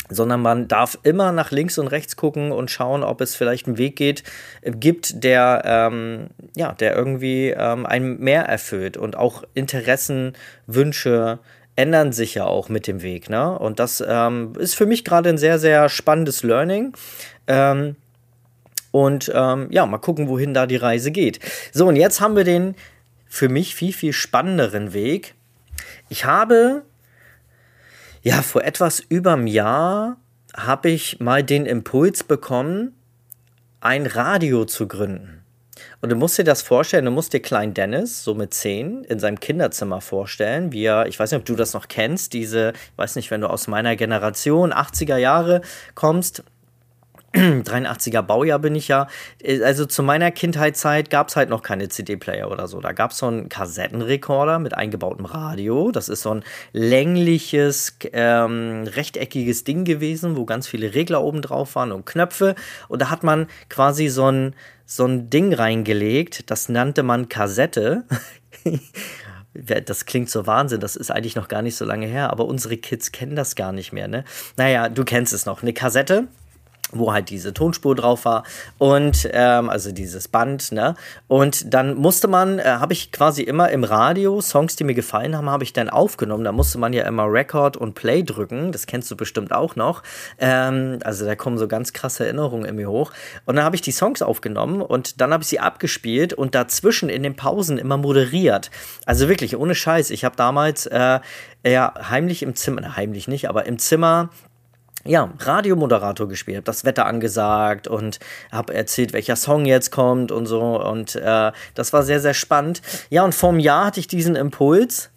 sondern 0.08 0.42
man 0.42 0.68
darf 0.68 0.98
immer 1.02 1.32
nach 1.32 1.50
links 1.50 1.78
und 1.78 1.88
rechts 1.88 2.16
gucken 2.16 2.52
und 2.52 2.70
schauen, 2.70 3.02
ob 3.02 3.20
es 3.20 3.34
vielleicht 3.34 3.66
einen 3.66 3.78
Weg 3.78 3.96
geht, 3.96 4.22
äh, 4.62 4.70
gibt, 4.72 5.24
der, 5.24 5.62
ähm, 5.64 6.28
ja, 6.56 6.72
der 6.72 6.94
irgendwie 6.94 7.50
ähm, 7.50 7.86
einen 7.86 8.20
mehr 8.20 8.44
erfüllt 8.44 8.96
und 8.96 9.16
auch 9.16 9.44
Interessen, 9.54 10.34
Wünsche 10.66 11.38
ändern 11.76 12.12
sich 12.12 12.34
ja 12.34 12.44
auch 12.44 12.68
mit 12.68 12.86
dem 12.86 13.02
Weg. 13.02 13.28
Ne? 13.28 13.58
Und 13.58 13.80
das 13.80 14.02
ähm, 14.06 14.52
ist 14.58 14.74
für 14.74 14.86
mich 14.86 15.04
gerade 15.04 15.28
ein 15.28 15.38
sehr, 15.38 15.58
sehr 15.58 15.88
spannendes 15.88 16.42
Learning. 16.42 16.92
Ähm, 17.46 17.96
und 18.94 19.28
ähm, 19.34 19.66
ja, 19.72 19.84
mal 19.86 19.98
gucken, 19.98 20.28
wohin 20.28 20.54
da 20.54 20.68
die 20.68 20.76
Reise 20.76 21.10
geht. 21.10 21.40
So, 21.72 21.88
und 21.88 21.96
jetzt 21.96 22.20
haben 22.20 22.36
wir 22.36 22.44
den 22.44 22.76
für 23.26 23.48
mich 23.48 23.74
viel, 23.74 23.92
viel 23.92 24.12
spannenderen 24.12 24.92
Weg. 24.92 25.34
Ich 26.08 26.26
habe, 26.26 26.82
ja, 28.22 28.40
vor 28.40 28.62
etwas 28.62 29.00
über 29.00 29.32
einem 29.32 29.48
Jahr 29.48 30.18
habe 30.56 30.90
ich 30.90 31.18
mal 31.18 31.42
den 31.42 31.66
Impuls 31.66 32.22
bekommen, 32.22 32.94
ein 33.80 34.06
Radio 34.06 34.64
zu 34.64 34.86
gründen. 34.86 35.42
Und 36.00 36.10
du 36.10 36.14
musst 36.14 36.38
dir 36.38 36.44
das 36.44 36.62
vorstellen, 36.62 37.04
du 37.04 37.10
musst 37.10 37.32
dir 37.32 37.40
Klein 37.40 37.74
Dennis, 37.74 38.22
so 38.22 38.36
mit 38.36 38.54
zehn, 38.54 39.02
in 39.02 39.18
seinem 39.18 39.40
Kinderzimmer 39.40 40.02
vorstellen, 40.02 40.70
wie 40.70 40.84
er, 40.84 41.06
ich 41.08 41.18
weiß 41.18 41.32
nicht, 41.32 41.40
ob 41.40 41.46
du 41.46 41.56
das 41.56 41.74
noch 41.74 41.88
kennst, 41.88 42.32
diese, 42.32 42.74
ich 42.74 42.98
weiß 42.98 43.16
nicht, 43.16 43.32
wenn 43.32 43.40
du 43.40 43.48
aus 43.48 43.66
meiner 43.66 43.96
Generation, 43.96 44.72
80er 44.72 45.16
Jahre 45.16 45.62
kommst, 45.96 46.44
83er 47.34 48.22
Baujahr 48.22 48.60
bin 48.60 48.74
ich 48.74 48.88
ja. 48.88 49.08
Also 49.62 49.86
zu 49.86 50.02
meiner 50.02 50.30
Kindheitszeit 50.30 51.10
gab 51.10 51.28
es 51.28 51.36
halt 51.36 51.48
noch 51.48 51.62
keine 51.62 51.88
CD-Player 51.88 52.50
oder 52.50 52.68
so. 52.68 52.80
Da 52.80 52.92
gab 52.92 53.10
es 53.10 53.18
so 53.18 53.26
einen 53.26 53.48
Kassettenrekorder 53.48 54.58
mit 54.60 54.74
eingebautem 54.74 55.26
Radio. 55.26 55.90
Das 55.90 56.08
ist 56.08 56.22
so 56.22 56.30
ein 56.30 56.44
längliches, 56.72 57.96
ähm, 58.12 58.84
rechteckiges 58.86 59.64
Ding 59.64 59.84
gewesen, 59.84 60.36
wo 60.36 60.44
ganz 60.44 60.68
viele 60.68 60.94
Regler 60.94 61.22
oben 61.22 61.42
drauf 61.42 61.74
waren 61.74 61.90
und 61.90 62.06
Knöpfe. 62.06 62.54
Und 62.88 63.02
da 63.02 63.10
hat 63.10 63.24
man 63.24 63.48
quasi 63.68 64.08
so 64.08 64.30
ein, 64.30 64.54
so 64.86 65.04
ein 65.04 65.28
Ding 65.28 65.52
reingelegt. 65.52 66.50
Das 66.50 66.68
nannte 66.68 67.02
man 67.02 67.28
Kassette. 67.28 68.04
das 69.54 70.06
klingt 70.06 70.30
so 70.30 70.46
Wahnsinn, 70.46 70.80
das 70.80 70.96
ist 70.96 71.10
eigentlich 71.10 71.36
noch 71.36 71.48
gar 71.48 71.62
nicht 71.62 71.76
so 71.76 71.84
lange 71.84 72.06
her, 72.06 72.30
aber 72.30 72.46
unsere 72.46 72.76
Kids 72.76 73.12
kennen 73.12 73.36
das 73.36 73.54
gar 73.54 73.72
nicht 73.72 73.92
mehr, 73.92 74.08
ne? 74.08 74.24
Naja, 74.56 74.88
du 74.88 75.04
kennst 75.04 75.32
es 75.32 75.46
noch. 75.46 75.62
Eine 75.62 75.72
Kassette 75.72 76.26
wo 76.94 77.12
halt 77.12 77.30
diese 77.30 77.52
Tonspur 77.52 77.94
drauf 77.94 78.24
war 78.24 78.44
und 78.78 79.28
ähm, 79.32 79.68
also 79.68 79.92
dieses 79.92 80.28
Band, 80.28 80.72
ne? 80.72 80.94
Und 81.28 81.72
dann 81.72 81.94
musste 81.94 82.28
man, 82.28 82.58
äh, 82.58 82.64
habe 82.64 82.92
ich 82.92 83.12
quasi 83.12 83.42
immer 83.42 83.70
im 83.70 83.84
Radio 83.84 84.40
Songs, 84.40 84.76
die 84.76 84.84
mir 84.84 84.94
gefallen 84.94 85.36
haben, 85.36 85.50
habe 85.50 85.64
ich 85.64 85.72
dann 85.72 85.88
aufgenommen. 85.88 86.44
Da 86.44 86.52
musste 86.52 86.78
man 86.78 86.92
ja 86.92 87.04
immer 87.06 87.24
Record 87.30 87.76
und 87.76 87.94
Play 87.94 88.22
drücken. 88.22 88.72
Das 88.72 88.86
kennst 88.86 89.10
du 89.10 89.16
bestimmt 89.16 89.52
auch 89.52 89.76
noch. 89.76 90.02
Ähm, 90.38 90.98
also 91.04 91.24
da 91.24 91.34
kommen 91.34 91.58
so 91.58 91.68
ganz 91.68 91.92
krasse 91.92 92.24
Erinnerungen 92.24 92.64
in 92.64 92.76
mir 92.76 92.88
hoch. 92.88 93.12
Und 93.46 93.56
dann 93.56 93.64
habe 93.64 93.76
ich 93.76 93.82
die 93.82 93.92
Songs 93.92 94.22
aufgenommen 94.22 94.82
und 94.82 95.20
dann 95.20 95.32
habe 95.32 95.42
ich 95.42 95.48
sie 95.48 95.60
abgespielt 95.60 96.32
und 96.32 96.54
dazwischen 96.54 97.08
in 97.08 97.22
den 97.22 97.36
Pausen 97.36 97.78
immer 97.78 97.96
moderiert. 97.96 98.70
Also 99.06 99.28
wirklich 99.28 99.56
ohne 99.56 99.74
Scheiß. 99.74 100.10
Ich 100.10 100.24
habe 100.24 100.36
damals 100.36 100.86
äh, 100.86 101.20
ja 101.66 101.94
heimlich 102.10 102.42
im 102.42 102.54
Zimmer, 102.54 102.96
heimlich 102.96 103.28
nicht, 103.28 103.48
aber 103.48 103.66
im 103.66 103.78
Zimmer 103.78 104.30
ja, 105.06 105.30
Radiomoderator 105.38 106.28
gespielt, 106.28 106.56
habe 106.56 106.64
das 106.64 106.84
Wetter 106.84 107.06
angesagt 107.06 107.88
und 107.88 108.18
habe 108.50 108.74
erzählt, 108.74 109.12
welcher 109.12 109.36
Song 109.36 109.66
jetzt 109.66 109.90
kommt 109.90 110.32
und 110.32 110.46
so. 110.46 110.82
Und 110.82 111.16
äh, 111.16 111.52
das 111.74 111.92
war 111.92 112.02
sehr, 112.02 112.20
sehr 112.20 112.34
spannend. 112.34 112.80
Ja, 113.10 113.24
und 113.24 113.34
vor 113.34 113.50
einem 113.50 113.58
Jahr 113.58 113.86
hatte 113.86 114.00
ich 114.00 114.08
diesen 114.08 114.36
Impuls. 114.36 115.10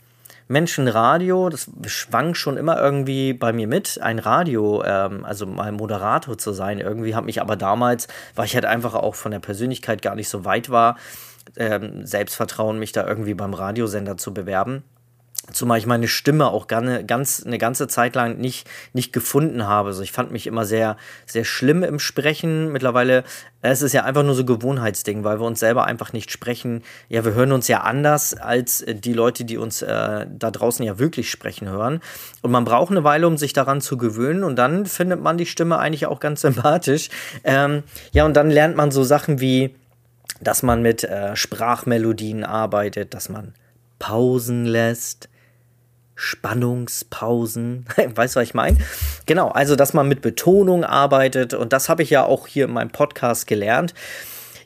Menschenradio, 0.50 1.50
das 1.50 1.70
schwang 1.88 2.34
schon 2.34 2.56
immer 2.56 2.82
irgendwie 2.82 3.34
bei 3.34 3.52
mir 3.52 3.68
mit, 3.68 4.00
ein 4.02 4.18
Radio, 4.18 4.82
ähm, 4.86 5.26
also 5.26 5.46
mal 5.46 5.74
Moderator 5.74 6.38
zu 6.38 6.54
sein. 6.54 6.80
Irgendwie 6.80 7.16
hat 7.16 7.26
mich 7.26 7.42
aber 7.42 7.58
damals, 7.58 8.08
weil 8.34 8.46
ich 8.46 8.56
halt 8.56 8.64
einfach 8.64 8.94
auch 8.94 9.16
von 9.16 9.32
der 9.32 9.40
Persönlichkeit 9.40 10.02
gar 10.02 10.16
nicht 10.16 10.30
so 10.30 10.46
weit 10.46 10.70
war, 10.70 10.96
ähm, 11.58 12.06
Selbstvertrauen, 12.06 12.80
mich 12.80 12.94
da 12.94 13.06
irgendwie 13.06 13.34
beim 13.34 13.54
Radiosender 13.54 14.16
zu 14.16 14.34
bewerben 14.34 14.84
Zumal 15.54 15.78
ich 15.78 15.86
meine 15.86 16.10
Stimme 16.10 16.48
auch 16.48 16.68
ganz, 16.68 17.44
eine 17.46 17.58
ganze 17.58 17.88
Zeit 17.88 18.16
lang 18.16 18.38
nicht, 18.38 18.68
nicht 18.92 19.14
gefunden 19.14 19.66
habe. 19.66 19.90
Also 19.90 20.04
ich 20.04 20.12
fand 20.12 20.32
mich 20.32 20.46
immer 20.46 20.66
sehr, 20.66 20.98
sehr 21.26 21.46
schlimm 21.46 21.84
im 21.84 22.00
Sprechen. 22.00 22.72
Mittlerweile, 22.74 23.24
es 23.62 23.82
ist 23.82 23.94
ja 23.94 24.04
einfach 24.04 24.24
nur 24.24 24.36
so 24.36 24.44
Gewohnheitsding, 24.44 25.24
weil 25.24 25.40
wir 25.40 25.46
uns 25.46 25.62
selber 25.62 25.86
einfach 25.86 26.12
nicht 26.12 26.32
sprechen. 26.32 26.84
Ja, 27.08 27.24
wir 27.24 27.34
hören 27.34 27.54
uns 27.54 27.70
ja 27.70 27.82
anders 27.82 28.34
als 28.34 28.84
die 28.88 29.14
Leute, 29.14 29.46
die 29.46 29.58
uns 29.58 29.82
äh, 29.82 30.26
da 30.30 30.52
draußen 30.52 30.86
ja 30.86 31.00
wirklich 31.00 31.32
sprechen 31.32 31.70
hören. 31.70 32.02
Und 32.42 32.52
man 32.52 32.66
braucht 32.66 32.92
eine 32.92 33.06
Weile, 33.06 33.26
um 33.26 33.38
sich 33.38 33.54
daran 33.54 33.80
zu 33.80 33.96
gewöhnen. 33.96 34.44
Und 34.44 34.58
dann 34.58 34.86
findet 34.86 35.22
man 35.22 35.38
die 35.38 35.46
Stimme 35.46 35.80
eigentlich 35.80 36.08
auch 36.08 36.20
ganz 36.20 36.42
sympathisch. 36.48 37.10
Ähm, 37.46 37.84
ja, 38.12 38.26
und 38.26 38.36
dann 38.36 38.52
lernt 38.52 38.76
man 38.76 38.92
so 38.92 39.06
Sachen 39.06 39.40
wie, 39.40 39.74
dass 40.42 40.62
man 40.62 40.82
mit 40.82 41.06
äh, 41.06 41.38
Sprachmelodien 41.38 42.44
arbeitet, 42.44 43.14
dass 43.14 43.30
man 43.30 43.54
Pausen 43.98 44.66
lässt, 44.66 45.30
Spannungspausen. 46.18 47.86
weißt 48.16 48.36
du, 48.36 48.40
was 48.40 48.48
ich 48.48 48.54
meine? 48.54 48.78
Genau, 49.28 49.50
also 49.50 49.76
dass 49.76 49.94
man 49.94 50.08
mit 50.08 50.22
Betonung 50.22 50.84
arbeitet 50.84 51.54
und 51.54 51.72
das 51.72 51.88
habe 51.88 52.04
ich 52.04 52.10
ja 52.10 52.26
auch 52.26 52.48
hier 52.48 52.66
in 52.66 52.74
meinem 52.74 52.90
Podcast 52.90 53.48
gelernt. 53.48 53.94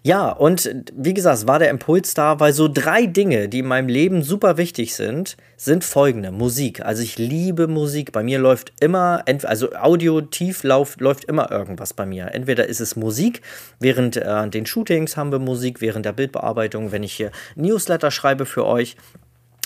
Ja, 0.03 0.29
und 0.31 0.73
wie 0.95 1.13
gesagt, 1.13 1.37
es 1.37 1.47
war 1.47 1.59
der 1.59 1.69
Impuls 1.69 2.15
da, 2.15 2.39
weil 2.39 2.53
so 2.53 2.67
drei 2.67 3.05
Dinge, 3.05 3.47
die 3.49 3.59
in 3.59 3.67
meinem 3.67 3.87
Leben 3.87 4.23
super 4.23 4.57
wichtig 4.57 4.95
sind, 4.95 5.37
sind 5.57 5.83
folgende. 5.83 6.31
Musik. 6.31 6.83
Also 6.83 7.03
ich 7.03 7.19
liebe 7.19 7.67
Musik. 7.67 8.11
Bei 8.11 8.23
mir 8.23 8.39
läuft 8.39 8.73
immer, 8.79 9.23
also 9.43 9.73
Audio 9.73 10.21
tief 10.21 10.63
läuft, 10.63 11.01
läuft 11.01 11.25
immer 11.25 11.51
irgendwas 11.51 11.93
bei 11.93 12.07
mir. 12.07 12.33
Entweder 12.33 12.65
ist 12.65 12.79
es 12.79 12.95
Musik, 12.95 13.43
während 13.79 14.17
äh, 14.17 14.49
den 14.49 14.65
Shootings 14.65 15.17
haben 15.17 15.31
wir 15.31 15.37
Musik, 15.37 15.81
während 15.81 16.07
der 16.07 16.13
Bildbearbeitung, 16.13 16.91
wenn 16.91 17.03
ich 17.03 17.13
hier 17.13 17.29
Newsletter 17.53 18.09
schreibe 18.09 18.47
für 18.47 18.65
euch 18.65 18.95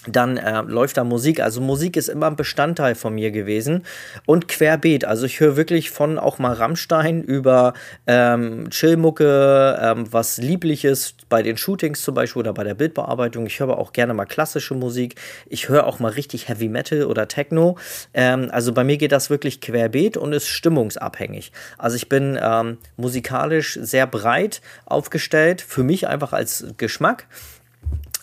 dann 0.08 0.38
äh, 0.38 0.62
läuft 0.62 0.98
da 0.98 1.04
Musik. 1.04 1.40
Also 1.40 1.62
Musik 1.62 1.98
ist 1.98 2.10
immer 2.10 2.28
ein 2.28 2.36
Bestandteil 2.36 2.96
von 2.96 3.14
mir 3.14 3.32
gewesen 3.32 3.84
und 4.26 4.48
querbeet. 4.48 5.06
Also 5.06 5.26
ich 5.26 5.40
höre 5.40 5.58
wirklich 5.58 5.92
von 5.92 6.20
auch 6.20 6.40
mal 6.40 6.54
Rammstein 6.54 7.24
über 7.24 7.74
ähm, 8.08 8.70
Chillmucke, 8.70 9.80
ähm, 9.82 10.06
was 10.12 10.38
Liebliches 10.38 11.16
bei 11.30 11.42
den 11.42 11.58
Shootings 11.58 12.02
zum 12.02 12.16
Beispiel 12.16 12.42
oder 12.42 12.54
bei 12.54 12.64
der 12.64 12.76
Bildbearbeitung. 12.76 13.46
Ich 13.46 13.60
höre 13.60 13.78
auch 13.78 13.94
gerne 13.94 14.14
mal 14.14 14.26
klassische 14.26 14.76
Musik. 14.76 15.16
Ich 15.48 15.70
höre 15.70 15.88
auch 15.88 16.00
mal 16.00 16.12
richtig 16.12 16.48
Heavy 16.48 16.70
Metal 16.70 17.06
oder 17.06 17.28
Techno. 17.28 17.78
Ähm, 18.14 18.50
also 18.52 18.74
bei 18.74 18.84
mir 18.84 18.98
geht 18.98 19.12
das 19.12 19.30
wirklich 19.30 19.62
querbeet 19.62 20.18
und 20.18 20.34
ist 20.34 20.48
stimmungsabhängig. 20.48 21.52
Also 21.78 21.96
ich 21.96 22.10
bin 22.10 22.40
ähm, 22.42 22.78
musikalisch 22.98 23.78
sehr 23.82 24.08
breit 24.08 24.62
aufgestellt, 24.86 25.62
für 25.62 25.84
mich 25.84 26.08
einfach 26.08 26.34
als 26.34 26.66
Geschmack. 26.78 27.28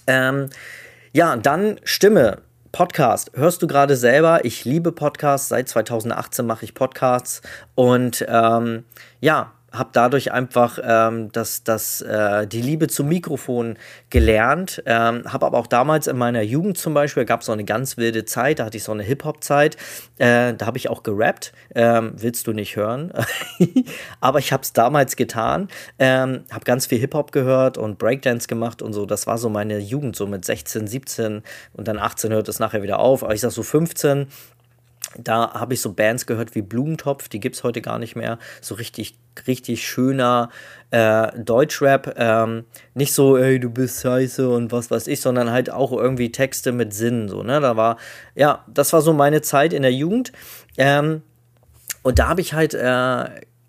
Ähm, 0.07 0.49
ja, 1.13 1.37
dann 1.37 1.79
Stimme. 1.85 2.39
Podcast. 2.73 3.33
Hörst 3.35 3.61
du 3.61 3.67
gerade 3.67 3.97
selber? 3.97 4.47
Ich 4.47 4.65
liebe 4.65 4.93
Podcasts. 4.93 5.49
Seit 5.49 5.69
2018 5.69 6.47
mache 6.47 6.65
ich 6.65 6.73
Podcasts. 6.73 7.43
Und 7.75 8.25
ähm, 8.27 8.85
ja, 9.21 9.53
habe 9.73 9.91
dadurch 9.93 10.33
einfach 10.33 10.79
ähm, 10.83 11.33
das, 11.33 11.65
das, 11.65 12.03
äh, 12.03 12.47
die 12.47 12.61
Liebe 12.61 12.89
zum 12.89 13.09
Mikrofon 13.09 13.79
gelernt. 14.11 14.83
Ähm, 14.87 15.25
habe 15.33 15.47
aber 15.47 15.59
auch 15.59 15.67
damals 15.67 16.07
in 16.07 16.19
meiner 16.19 16.43
Jugend 16.43 16.77
zum 16.79 16.95
Beispiel, 16.95 17.25
gab 17.25 17.41
es 17.41 17.47
so 17.47 17.53
eine 17.53 17.65
ganz 17.65 17.97
wilde 17.97 18.25
Zeit, 18.25 18.59
da 18.59 18.67
hatte 18.67 18.77
ich 18.77 18.85
so 18.85 18.93
eine 18.93 19.03
Hip-Hop-Zeit, 19.03 19.77
äh, 20.19 20.55
da 20.55 20.67
habe 20.67 20.79
ich 20.79 20.91
auch 20.91 21.03
gerappt. 21.03 21.53
Ähm, 21.75 22.13
willst 22.17 22.47
du 22.47 22.53
nicht 22.53 22.77
hören? 22.77 23.13
aber 24.21 24.39
ich 24.39 24.53
habe 24.53 24.63
es 24.63 24.73
damals 24.73 25.17
getan. 25.17 25.69
Ähm, 25.99 26.45
habe 26.51 26.65
ganz 26.65 26.87
viel 26.87 26.99
Hip-Hop 26.99 27.33
gehört 27.33 27.79
und 27.79 27.99
Breakdance 27.99 28.49
gemacht 28.49 28.83
und 28.83 28.93
so. 28.93 29.07
Das 29.07 29.27
war 29.27 29.39
so 29.39 29.49
meine 29.49 29.79
Jugend, 29.79 30.17
so 30.17 30.27
mit 30.27 30.45
16, 30.45 30.87
17 30.87 31.43
und 31.73 31.89
dann 31.89 31.99
18 31.99 32.33
hört 32.33 32.49
es 32.49 32.59
nachher 32.59 32.83
wieder 32.83 32.99
auf. 32.99 33.25
Aber 33.25 33.35
ich 33.35 33.41
sag 33.41 33.53
so 33.53 33.63
15 33.63 34.27
da 35.19 35.55
habe 35.55 35.75
ich 35.75 35.81
so 35.81 35.93
Bands 35.93 36.27
gehört 36.27 36.55
wie 36.55 36.63
Blumentopf, 36.63 37.29
die 37.29 37.41
gibt 37.41 37.57
es 37.57 37.65
heute 37.65 37.81
gar 37.81 37.99
nicht 37.99 38.17
mehr. 38.17 38.39
So 38.61 38.75
richtig, 38.75 39.19
richtig 39.47 39.87
schöner 39.87 40.51
äh, 40.91 41.29
Deutschrap. 41.39 42.15
Ähm, 42.17 42.65
nicht 42.95 43.13
so, 43.13 43.37
ey, 43.37 43.61
du 43.61 43.71
bist 43.71 44.03
scheiße 44.03 44.49
und 44.49 44.73
was 44.73 44.91
weiß 44.91 45.07
ich, 45.07 45.21
sondern 45.21 45.51
halt 45.51 45.71
auch 45.71 45.93
irgendwie 45.93 46.33
Texte 46.33 46.73
mit 46.73 46.95
Sinn. 46.95 47.29
So, 47.29 47.43
ne? 47.43 47.61
Da 47.61 47.77
war, 47.77 47.99
ja, 48.35 48.65
das 48.69 48.93
war 48.93 49.03
so 49.03 49.13
meine 49.13 49.43
Zeit 49.43 49.73
in 49.73 49.83
der 49.83 49.93
Jugend. 49.93 50.33
Ähm, 50.77 51.23
und 52.03 52.19
da 52.19 52.29
habe 52.29 52.41
ich 52.41 52.55
halt 52.55 52.75
äh, 52.75 53.25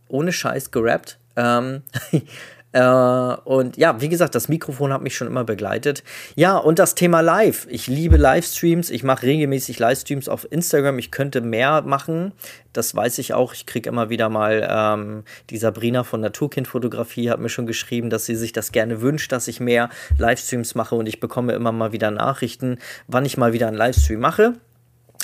ohne 0.07 0.31
Scheiß 0.31 0.71
gerappt. 0.71 1.19
Ähm, 1.35 1.83
Äh, 2.11 2.21
und 2.73 3.77
ja, 3.77 4.01
wie 4.01 4.09
gesagt, 4.09 4.33
das 4.33 4.49
Mikrofon 4.49 4.91
hat 4.91 5.03
mich 5.03 5.15
schon 5.15 5.27
immer 5.27 5.43
begleitet. 5.43 6.03
Ja, 6.35 6.57
und 6.57 6.79
das 6.79 6.95
Thema 6.95 7.21
Live. 7.21 7.67
Ich 7.69 7.85
liebe 7.85 8.17
Livestreams. 8.17 8.89
Ich 8.89 9.03
mache 9.03 9.27
regelmäßig 9.27 9.77
Livestreams 9.77 10.27
auf 10.27 10.51
Instagram. 10.51 10.97
Ich 10.97 11.11
könnte 11.11 11.41
mehr 11.41 11.83
machen. 11.83 12.33
Das 12.73 12.95
weiß 12.95 13.19
ich 13.19 13.35
auch. 13.35 13.53
Ich 13.53 13.67
kriege 13.67 13.87
immer 13.87 14.09
wieder 14.09 14.29
mal, 14.29 14.67
ähm, 14.67 15.23
die 15.51 15.57
Sabrina 15.57 16.03
von 16.03 16.21
Naturkindfotografie 16.21 17.29
hat 17.29 17.39
mir 17.39 17.49
schon 17.49 17.67
geschrieben, 17.67 18.09
dass 18.09 18.25
sie 18.25 18.35
sich 18.35 18.53
das 18.53 18.71
gerne 18.71 19.01
wünscht, 19.01 19.31
dass 19.31 19.47
ich 19.47 19.59
mehr 19.59 19.89
Livestreams 20.17 20.73
mache. 20.73 20.95
Und 20.95 21.07
ich 21.07 21.19
bekomme 21.19 21.53
immer 21.53 21.71
mal 21.71 21.91
wieder 21.91 22.09
Nachrichten, 22.09 22.79
wann 23.07 23.25
ich 23.25 23.37
mal 23.37 23.53
wieder 23.53 23.67
einen 23.67 23.77
Livestream 23.77 24.19
mache. 24.19 24.53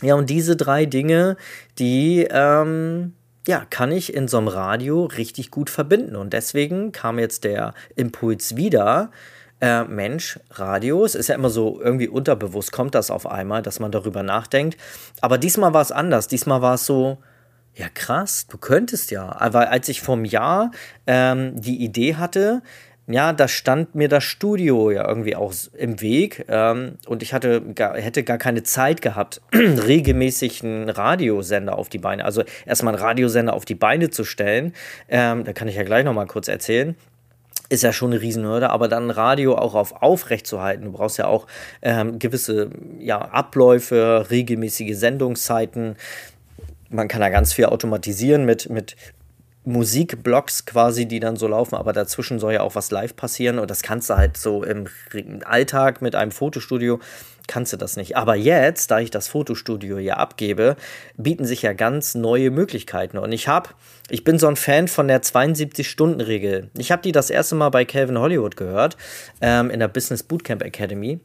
Ja, 0.03 0.13
und 0.13 0.29
diese 0.29 0.55
drei 0.55 0.85
Dinge, 0.85 1.35
die, 1.79 2.27
ähm, 2.29 3.13
ja, 3.49 3.65
kann 3.67 3.91
ich 3.91 4.13
in 4.13 4.27
so 4.27 4.37
einem 4.37 4.47
Radio 4.47 5.05
richtig 5.05 5.49
gut 5.49 5.71
verbinden. 5.71 6.15
Und 6.15 6.33
deswegen 6.33 6.91
kam 6.91 7.17
jetzt 7.17 7.43
der 7.43 7.73
Impuls 7.95 8.55
wieder. 8.55 9.09
Äh, 9.59 9.85
Mensch, 9.85 10.39
Radio, 10.51 11.03
es 11.03 11.15
ist 11.15 11.29
ja 11.29 11.35
immer 11.35 11.49
so 11.49 11.81
irgendwie 11.81 12.07
unterbewusst, 12.07 12.71
kommt 12.71 12.93
das 12.93 13.09
auf 13.09 13.25
einmal, 13.25 13.63
dass 13.63 13.79
man 13.79 13.91
darüber 13.91 14.21
nachdenkt. 14.21 14.77
Aber 15.19 15.39
diesmal 15.39 15.73
war 15.73 15.81
es 15.81 15.91
anders. 15.91 16.27
Diesmal 16.27 16.61
war 16.61 16.75
es 16.75 16.85
so, 16.85 17.17
ja 17.73 17.87
krass, 17.91 18.45
du 18.45 18.59
könntest 18.59 19.09
ja. 19.09 19.35
Aber 19.41 19.71
als 19.71 19.89
ich 19.89 20.01
vom 20.01 20.25
Jahr 20.25 20.69
ähm, 21.07 21.59
die 21.59 21.83
Idee 21.83 22.17
hatte, 22.17 22.61
ja, 23.11 23.33
da 23.33 23.47
stand 23.47 23.95
mir 23.95 24.07
das 24.07 24.23
Studio 24.23 24.91
ja 24.91 25.07
irgendwie 25.07 25.35
auch 25.35 25.53
im 25.77 25.99
Weg 25.99 26.45
ähm, 26.47 26.97
und 27.07 27.23
ich 27.23 27.33
hatte 27.33 27.61
gar, 27.61 27.97
hätte 27.97 28.23
gar 28.23 28.37
keine 28.37 28.63
Zeit 28.63 29.01
gehabt, 29.01 29.41
regelmäßig 29.53 30.63
einen 30.63 30.89
Radiosender 30.89 31.77
auf 31.77 31.89
die 31.89 31.97
Beine, 31.97 32.23
also 32.23 32.43
erstmal 32.65 32.93
einen 32.93 33.03
Radiosender 33.03 33.53
auf 33.53 33.65
die 33.65 33.75
Beine 33.75 34.09
zu 34.11 34.23
stellen. 34.23 34.73
Ähm, 35.07 35.43
da 35.43 35.53
kann 35.53 35.67
ich 35.67 35.75
ja 35.75 35.83
gleich 35.83 36.05
nochmal 36.05 36.27
kurz 36.27 36.47
erzählen 36.47 36.95
ist 37.69 37.83
ja 37.83 37.93
schon 37.93 38.11
eine 38.11 38.21
Riesenhürde, 38.21 38.71
aber 38.71 38.87
dann 38.87 39.11
Radio 39.11 39.55
auch 39.55 39.75
auf 39.75 40.01
aufrecht 40.01 40.47
zu 40.47 40.61
halten. 40.61 40.85
Du 40.85 40.91
brauchst 40.91 41.19
ja 41.19 41.27
auch 41.27 41.45
ähm, 41.83 42.17
gewisse 42.17 42.71
ja, 42.97 43.19
Abläufe, 43.19 44.25
regelmäßige 44.31 44.97
Sendungszeiten. 44.97 45.95
Man 46.89 47.07
kann 47.07 47.21
da 47.21 47.29
ganz 47.29 47.53
viel 47.53 47.65
automatisieren 47.65 48.45
mit, 48.45 48.71
mit 48.71 48.95
Musikblocks 49.65 50.65
quasi, 50.65 51.05
die 51.05 51.19
dann 51.19 51.35
so 51.35 51.47
laufen, 51.47 51.75
aber 51.75 51.93
dazwischen 51.93 52.39
soll 52.39 52.53
ja 52.53 52.61
auch 52.61 52.75
was 52.75 52.91
live 52.91 53.15
passieren 53.15 53.59
und 53.59 53.69
das 53.69 53.81
kannst 53.81 54.09
du 54.09 54.15
halt 54.15 54.37
so 54.37 54.63
im 54.63 54.87
Alltag 55.45 56.01
mit 56.01 56.15
einem 56.15 56.31
Fotostudio 56.31 56.99
kannst 57.49 57.73
du 57.73 57.77
das 57.77 57.97
nicht. 57.97 58.15
Aber 58.15 58.35
jetzt, 58.35 58.91
da 58.91 58.99
ich 58.99 59.09
das 59.09 59.27
Fotostudio 59.27 59.97
ja 59.97 60.17
abgebe, 60.17 60.77
bieten 61.17 61.45
sich 61.45 61.63
ja 61.63 61.73
ganz 61.73 62.15
neue 62.15 62.51
Möglichkeiten. 62.51 63.17
Und 63.17 63.31
ich 63.31 63.47
habe, 63.47 63.69
ich 64.09 64.23
bin 64.23 64.39
so 64.39 64.47
ein 64.47 64.55
Fan 64.55 64.87
von 64.87 65.07
der 65.07 65.23
72-Stunden-Regel. 65.23 66.69
Ich 66.77 66.91
habe 66.91 67.01
die 67.01 67.11
das 67.11 67.29
erste 67.29 67.55
Mal 67.55 67.69
bei 67.69 67.85
Calvin 67.85 68.19
Hollywood 68.19 68.55
gehört, 68.55 68.95
ähm, 69.41 69.71
in 69.71 69.79
der 69.79 69.87
Business 69.87 70.23
Bootcamp 70.23 70.63
Academy 70.63 71.19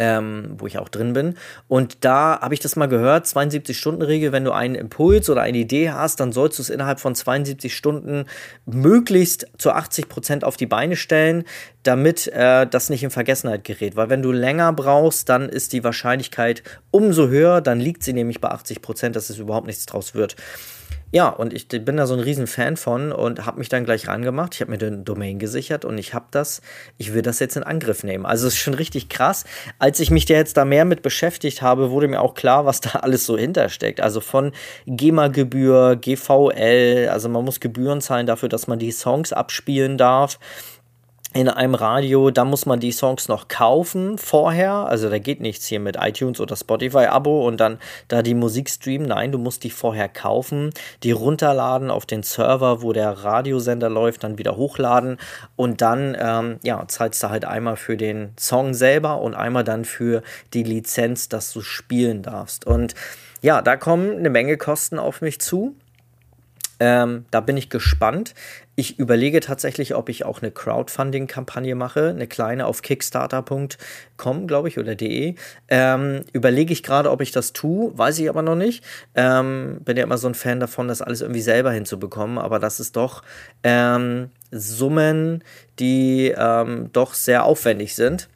ähm, 0.00 0.54
wo 0.56 0.66
ich 0.66 0.78
auch 0.78 0.88
drin 0.88 1.12
bin. 1.12 1.34
Und 1.68 2.04
da 2.06 2.40
habe 2.40 2.54
ich 2.54 2.60
das 2.60 2.74
mal 2.74 2.86
gehört, 2.86 3.26
72-Stunden-Regel, 3.26 4.32
wenn 4.32 4.44
du 4.44 4.52
einen 4.52 4.74
Impuls 4.74 5.28
oder 5.28 5.42
eine 5.42 5.58
Idee 5.58 5.90
hast, 5.90 6.20
dann 6.20 6.32
sollst 6.32 6.58
du 6.58 6.62
es 6.62 6.70
innerhalb 6.70 7.00
von 7.00 7.14
72 7.14 7.76
Stunden 7.76 8.24
möglichst 8.64 9.46
zu 9.58 9.72
80 9.72 10.08
Prozent 10.08 10.42
auf 10.42 10.56
die 10.56 10.66
Beine 10.66 10.96
stellen, 10.96 11.44
damit 11.82 12.28
äh, 12.28 12.66
das 12.66 12.88
nicht 12.88 13.02
in 13.02 13.10
Vergessenheit 13.10 13.62
gerät. 13.62 13.94
Weil 13.94 14.08
wenn 14.08 14.22
du 14.22 14.32
länger 14.32 14.72
brauchst, 14.72 15.28
dann 15.28 15.50
ist 15.50 15.74
die 15.74 15.84
Wahrscheinlichkeit 15.84 16.62
umso 16.90 17.28
höher, 17.28 17.60
dann 17.60 17.78
liegt 17.78 18.02
sie 18.02 18.14
nämlich 18.14 18.40
bei 18.40 18.48
80 18.48 18.80
Prozent, 18.80 19.16
dass 19.16 19.28
es 19.28 19.38
überhaupt 19.38 19.66
nichts 19.66 19.84
draus 19.84 20.14
wird. 20.14 20.34
Ja, 21.12 21.28
und 21.28 21.52
ich 21.52 21.66
bin 21.66 21.96
da 21.96 22.06
so 22.06 22.14
ein 22.14 22.20
riesen 22.20 22.46
Fan 22.46 22.76
von 22.76 23.10
und 23.10 23.44
habe 23.44 23.58
mich 23.58 23.68
dann 23.68 23.84
gleich 23.84 24.06
rangemacht. 24.06 24.54
Ich 24.54 24.60
habe 24.60 24.70
mir 24.70 24.78
den 24.78 25.04
Domain 25.04 25.40
gesichert 25.40 25.84
und 25.84 25.98
ich 25.98 26.14
habe 26.14 26.26
das, 26.30 26.62
ich 26.98 27.12
will 27.12 27.22
das 27.22 27.40
jetzt 27.40 27.56
in 27.56 27.64
Angriff 27.64 28.04
nehmen. 28.04 28.26
Also 28.26 28.46
es 28.46 28.54
ist 28.54 28.60
schon 28.60 28.74
richtig 28.74 29.08
krass. 29.08 29.44
Als 29.80 29.98
ich 29.98 30.12
mich 30.12 30.26
da 30.26 30.34
jetzt 30.34 30.56
da 30.56 30.64
mehr 30.64 30.84
mit 30.84 31.02
beschäftigt 31.02 31.62
habe, 31.62 31.90
wurde 31.90 32.06
mir 32.06 32.20
auch 32.20 32.34
klar, 32.34 32.64
was 32.64 32.80
da 32.80 33.00
alles 33.00 33.26
so 33.26 33.36
hintersteckt. 33.36 34.00
Also 34.00 34.20
von 34.20 34.52
GEMA-Gebühr, 34.86 35.96
GVL, 35.96 37.08
also 37.10 37.28
man 37.28 37.44
muss 37.44 37.58
Gebühren 37.58 38.00
zahlen 38.00 38.26
dafür, 38.26 38.48
dass 38.48 38.68
man 38.68 38.78
die 38.78 38.92
Songs 38.92 39.32
abspielen 39.32 39.98
darf 39.98 40.38
in 41.32 41.48
einem 41.48 41.74
Radio, 41.74 42.30
da 42.30 42.44
muss 42.44 42.66
man 42.66 42.80
die 42.80 42.90
Songs 42.90 43.28
noch 43.28 43.46
kaufen 43.46 44.18
vorher. 44.18 44.72
Also 44.72 45.08
da 45.08 45.18
geht 45.18 45.40
nichts 45.40 45.66
hier 45.66 45.78
mit 45.78 45.96
iTunes 45.96 46.40
oder 46.40 46.56
Spotify-Abo 46.56 47.46
und 47.46 47.58
dann 47.60 47.78
da 48.08 48.22
die 48.22 48.34
Musik 48.34 48.68
streamen. 48.68 49.06
Nein, 49.06 49.30
du 49.30 49.38
musst 49.38 49.62
die 49.62 49.70
vorher 49.70 50.08
kaufen, 50.08 50.70
die 51.04 51.12
runterladen 51.12 51.90
auf 51.90 52.04
den 52.04 52.24
Server, 52.24 52.82
wo 52.82 52.92
der 52.92 53.10
Radiosender 53.10 53.88
läuft, 53.88 54.24
dann 54.24 54.38
wieder 54.38 54.56
hochladen 54.56 55.18
und 55.54 55.80
dann 55.82 56.16
ähm, 56.20 56.58
ja, 56.64 56.84
zahlst 56.88 57.22
du 57.22 57.30
halt 57.30 57.44
einmal 57.44 57.76
für 57.76 57.96
den 57.96 58.32
Song 58.36 58.74
selber 58.74 59.20
und 59.20 59.34
einmal 59.34 59.62
dann 59.62 59.84
für 59.84 60.22
die 60.52 60.64
Lizenz, 60.64 61.28
dass 61.28 61.52
du 61.52 61.60
spielen 61.60 62.22
darfst. 62.22 62.66
Und 62.66 62.94
ja, 63.40 63.62
da 63.62 63.76
kommen 63.76 64.18
eine 64.18 64.30
Menge 64.30 64.56
Kosten 64.56 64.98
auf 64.98 65.20
mich 65.20 65.40
zu. 65.40 65.76
Ähm, 66.80 67.26
da 67.30 67.40
bin 67.40 67.56
ich 67.56 67.68
gespannt. 67.68 68.34
Ich 68.74 68.98
überlege 68.98 69.40
tatsächlich, 69.40 69.94
ob 69.94 70.08
ich 70.08 70.24
auch 70.24 70.40
eine 70.40 70.50
Crowdfunding-Kampagne 70.50 71.74
mache, 71.74 72.08
eine 72.08 72.26
kleine 72.26 72.64
auf 72.64 72.80
kickstarter.com, 72.80 74.46
glaube 74.46 74.68
ich, 74.68 74.78
oder 74.78 74.94
de. 74.94 75.34
Ähm, 75.68 76.24
überlege 76.32 76.72
ich 76.72 76.82
gerade, 76.82 77.10
ob 77.10 77.20
ich 77.20 77.30
das 77.30 77.52
tue, 77.52 77.96
weiß 77.96 78.18
ich 78.18 78.30
aber 78.30 78.40
noch 78.40 78.56
nicht. 78.56 78.82
Ähm, 79.14 79.80
bin 79.84 79.98
ja 79.98 80.04
immer 80.04 80.16
so 80.16 80.28
ein 80.28 80.34
Fan 80.34 80.60
davon, 80.60 80.88
das 80.88 81.02
alles 81.02 81.20
irgendwie 81.20 81.42
selber 81.42 81.70
hinzubekommen, 81.70 82.38
aber 82.38 82.58
das 82.58 82.80
ist 82.80 82.96
doch 82.96 83.22
ähm, 83.62 84.30
Summen, 84.50 85.44
die 85.78 86.34
ähm, 86.34 86.88
doch 86.92 87.12
sehr 87.12 87.44
aufwendig 87.44 87.94
sind. 87.94 88.30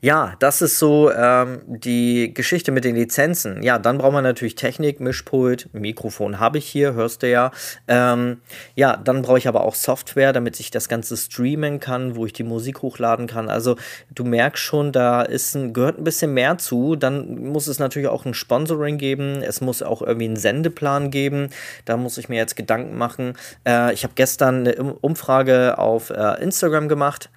Ja, 0.00 0.34
das 0.38 0.62
ist 0.62 0.78
so 0.78 1.10
ähm, 1.12 1.60
die 1.66 2.32
Geschichte 2.34 2.72
mit 2.72 2.84
den 2.84 2.96
Lizenzen. 2.96 3.62
Ja, 3.62 3.78
dann 3.78 3.98
braucht 3.98 4.12
man 4.12 4.24
natürlich 4.24 4.54
Technik, 4.54 5.00
Mischpult, 5.00 5.68
Mikrofon 5.72 6.38
habe 6.38 6.58
ich 6.58 6.66
hier, 6.66 6.94
hörst 6.94 7.22
du 7.22 7.30
ja. 7.30 7.50
Ähm, 7.88 8.38
ja, 8.74 8.96
dann 8.96 9.22
brauche 9.22 9.38
ich 9.38 9.48
aber 9.48 9.64
auch 9.64 9.74
Software, 9.74 10.32
damit 10.32 10.60
ich 10.60 10.70
das 10.70 10.88
Ganze 10.88 11.16
streamen 11.16 11.80
kann, 11.80 12.16
wo 12.16 12.26
ich 12.26 12.32
die 12.32 12.42
Musik 12.42 12.82
hochladen 12.82 13.26
kann. 13.26 13.48
Also 13.48 13.76
du 14.14 14.24
merkst 14.24 14.62
schon, 14.62 14.92
da 14.92 15.22
ist 15.22 15.54
ein, 15.54 15.72
gehört 15.72 15.98
ein 15.98 16.04
bisschen 16.04 16.34
mehr 16.34 16.58
zu. 16.58 16.96
Dann 16.96 17.48
muss 17.48 17.66
es 17.66 17.78
natürlich 17.78 18.08
auch 18.08 18.24
ein 18.24 18.34
Sponsoring 18.34 18.98
geben. 18.98 19.42
Es 19.42 19.60
muss 19.60 19.82
auch 19.82 20.02
irgendwie 20.02 20.26
einen 20.26 20.36
Sendeplan 20.36 21.10
geben. 21.10 21.50
Da 21.84 21.96
muss 21.96 22.18
ich 22.18 22.28
mir 22.28 22.36
jetzt 22.36 22.56
Gedanken 22.56 22.96
machen. 22.96 23.34
Äh, 23.66 23.92
ich 23.94 24.04
habe 24.04 24.14
gestern 24.14 24.66
eine 24.66 24.94
Umfrage 24.94 25.78
auf 25.78 26.10
äh, 26.10 26.42
Instagram 26.42 26.88
gemacht 26.88 27.30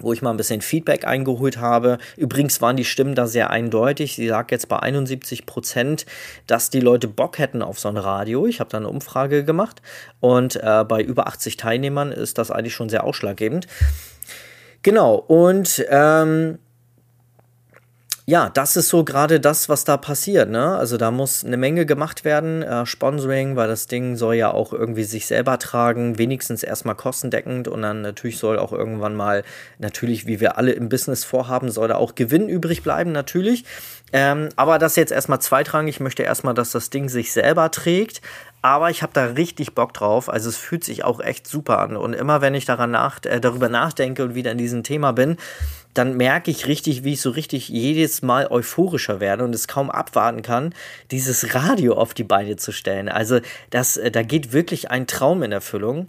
wo 0.00 0.12
ich 0.12 0.22
mal 0.22 0.30
ein 0.30 0.36
bisschen 0.36 0.60
Feedback 0.60 1.06
eingeholt 1.06 1.58
habe. 1.58 1.98
Übrigens 2.16 2.60
waren 2.60 2.76
die 2.76 2.84
Stimmen 2.84 3.14
da 3.14 3.26
sehr 3.26 3.50
eindeutig. 3.50 4.16
Sie 4.16 4.28
sagt 4.28 4.50
jetzt 4.50 4.68
bei 4.68 4.78
71 4.78 5.46
Prozent, 5.46 6.06
dass 6.46 6.70
die 6.70 6.80
Leute 6.80 7.08
Bock 7.08 7.38
hätten 7.38 7.62
auf 7.62 7.78
so 7.78 7.88
ein 7.88 7.96
Radio. 7.96 8.46
Ich 8.46 8.60
habe 8.60 8.70
da 8.70 8.78
eine 8.78 8.88
Umfrage 8.88 9.44
gemacht 9.44 9.82
und 10.20 10.56
äh, 10.56 10.84
bei 10.84 11.02
über 11.02 11.26
80 11.26 11.56
Teilnehmern 11.56 12.12
ist 12.12 12.38
das 12.38 12.50
eigentlich 12.50 12.74
schon 12.74 12.88
sehr 12.88 13.04
ausschlaggebend. 13.04 13.66
Genau, 14.82 15.16
und 15.16 15.84
ähm, 15.88 16.58
ja, 18.28 18.50
das 18.50 18.76
ist 18.76 18.90
so 18.90 19.04
gerade 19.04 19.40
das, 19.40 19.70
was 19.70 19.84
da 19.84 19.96
passiert. 19.96 20.50
Ne? 20.50 20.76
Also 20.76 20.98
da 20.98 21.10
muss 21.10 21.46
eine 21.46 21.56
Menge 21.56 21.86
gemacht 21.86 22.26
werden. 22.26 22.62
Äh, 22.62 22.84
Sponsoring, 22.84 23.56
weil 23.56 23.68
das 23.68 23.86
Ding 23.86 24.16
soll 24.16 24.34
ja 24.34 24.50
auch 24.50 24.74
irgendwie 24.74 25.04
sich 25.04 25.26
selber 25.26 25.58
tragen, 25.58 26.18
wenigstens 26.18 26.62
erstmal 26.62 26.94
kostendeckend 26.94 27.68
und 27.68 27.80
dann 27.80 28.02
natürlich 28.02 28.36
soll 28.36 28.58
auch 28.58 28.74
irgendwann 28.74 29.14
mal, 29.14 29.44
natürlich, 29.78 30.26
wie 30.26 30.40
wir 30.40 30.58
alle 30.58 30.72
im 30.72 30.90
Business 30.90 31.24
vorhaben, 31.24 31.70
soll 31.70 31.88
da 31.88 31.94
auch 31.94 32.16
Gewinn 32.16 32.50
übrig 32.50 32.82
bleiben, 32.82 33.12
natürlich. 33.12 33.64
Ähm, 34.12 34.50
aber 34.56 34.78
das 34.78 34.96
jetzt 34.96 35.12
erstmal 35.12 35.40
zweitrangig. 35.40 35.96
Ich 35.96 36.00
möchte 36.00 36.22
erstmal, 36.22 36.52
dass 36.52 36.70
das 36.70 36.90
Ding 36.90 37.08
sich 37.08 37.32
selber 37.32 37.70
trägt. 37.70 38.20
Aber 38.60 38.90
ich 38.90 39.02
habe 39.02 39.12
da 39.12 39.24
richtig 39.24 39.74
Bock 39.74 39.94
drauf. 39.94 40.28
Also 40.28 40.48
es 40.48 40.56
fühlt 40.56 40.82
sich 40.82 41.04
auch 41.04 41.20
echt 41.20 41.46
super 41.46 41.78
an. 41.78 41.96
Und 41.96 42.12
immer 42.12 42.40
wenn 42.40 42.54
ich 42.54 42.64
daran 42.64 42.90
nach, 42.90 43.20
äh, 43.24 43.40
darüber 43.40 43.68
nachdenke 43.68 44.24
und 44.24 44.34
wieder 44.34 44.50
in 44.50 44.58
diesem 44.58 44.82
Thema 44.82 45.12
bin, 45.12 45.36
dann 45.94 46.16
merke 46.16 46.50
ich 46.50 46.66
richtig, 46.66 47.04
wie 47.04 47.14
ich 47.14 47.20
so 47.20 47.30
richtig 47.30 47.68
jedes 47.68 48.22
Mal 48.22 48.48
euphorischer 48.48 49.20
werde 49.20 49.44
und 49.44 49.54
es 49.54 49.68
kaum 49.68 49.90
abwarten 49.90 50.42
kann, 50.42 50.74
dieses 51.10 51.54
Radio 51.54 51.94
auf 51.94 52.14
die 52.14 52.24
Beine 52.24 52.56
zu 52.56 52.72
stellen. 52.72 53.08
Also 53.08 53.40
das, 53.70 53.96
äh, 53.96 54.10
da 54.10 54.22
geht 54.22 54.52
wirklich 54.52 54.90
ein 54.90 55.06
Traum 55.06 55.42
in 55.42 55.52
Erfüllung. 55.52 56.08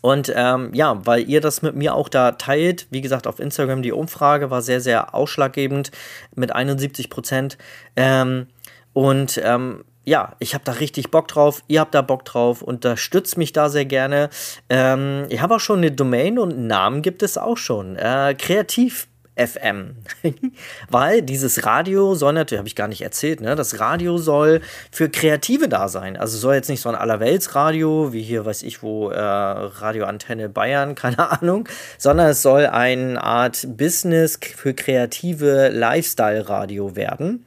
Und 0.00 0.30
ähm, 0.36 0.70
ja, 0.74 1.00
weil 1.06 1.28
ihr 1.30 1.40
das 1.40 1.62
mit 1.62 1.76
mir 1.76 1.94
auch 1.94 2.10
da 2.10 2.32
teilt, 2.32 2.86
wie 2.90 3.00
gesagt, 3.00 3.26
auf 3.26 3.40
Instagram 3.40 3.80
die 3.80 3.92
Umfrage 3.92 4.50
war 4.50 4.60
sehr, 4.60 4.82
sehr 4.82 5.14
ausschlaggebend 5.14 5.92
mit 6.34 6.52
71 6.52 7.08
Prozent. 7.08 7.56
Ähm, 7.96 8.48
und 8.92 9.40
ähm, 9.42 9.82
ja, 10.04 10.36
ich 10.38 10.54
habe 10.54 10.64
da 10.64 10.72
richtig 10.72 11.10
Bock 11.10 11.28
drauf, 11.28 11.62
ihr 11.66 11.80
habt 11.80 11.94
da 11.94 12.02
Bock 12.02 12.24
drauf, 12.24 12.62
unterstützt 12.62 13.38
mich 13.38 13.52
da 13.52 13.68
sehr 13.68 13.86
gerne. 13.86 14.30
Ähm, 14.68 15.26
ich 15.28 15.40
habe 15.40 15.56
auch 15.56 15.60
schon 15.60 15.78
eine 15.78 15.92
Domain 15.92 16.38
und 16.38 16.52
einen 16.52 16.66
Namen 16.66 17.02
gibt 17.02 17.22
es 17.22 17.38
auch 17.38 17.56
schon. 17.56 17.96
Äh, 17.96 18.34
Kreativ 18.38 19.08
FM. 19.36 19.96
Weil 20.88 21.22
dieses 21.22 21.66
Radio 21.66 22.14
soll 22.14 22.34
natürlich, 22.34 22.58
habe 22.58 22.68
ich 22.68 22.76
gar 22.76 22.88
nicht 22.88 23.02
erzählt, 23.02 23.40
ne? 23.40 23.56
Das 23.56 23.80
Radio 23.80 24.16
soll 24.18 24.60
für 24.92 25.08
Kreative 25.08 25.68
da 25.68 25.88
sein. 25.88 26.16
Also 26.16 26.38
soll 26.38 26.54
jetzt 26.54 26.68
nicht 26.68 26.80
so 26.80 26.88
ein 26.88 26.94
Allerweltsradio, 26.94 28.12
wie 28.12 28.22
hier, 28.22 28.44
weiß 28.44 28.62
ich 28.62 28.82
wo, 28.82 29.10
äh, 29.10 29.18
Radioantenne 29.18 30.48
Bayern, 30.48 30.94
keine 30.94 31.30
Ahnung, 31.30 31.68
sondern 31.98 32.28
es 32.28 32.42
soll 32.42 32.66
eine 32.66 33.22
Art 33.22 33.66
Business 33.76 34.38
für 34.56 34.74
kreative 34.74 35.68
Lifestyle-Radio 35.68 36.94
werden. 36.94 37.44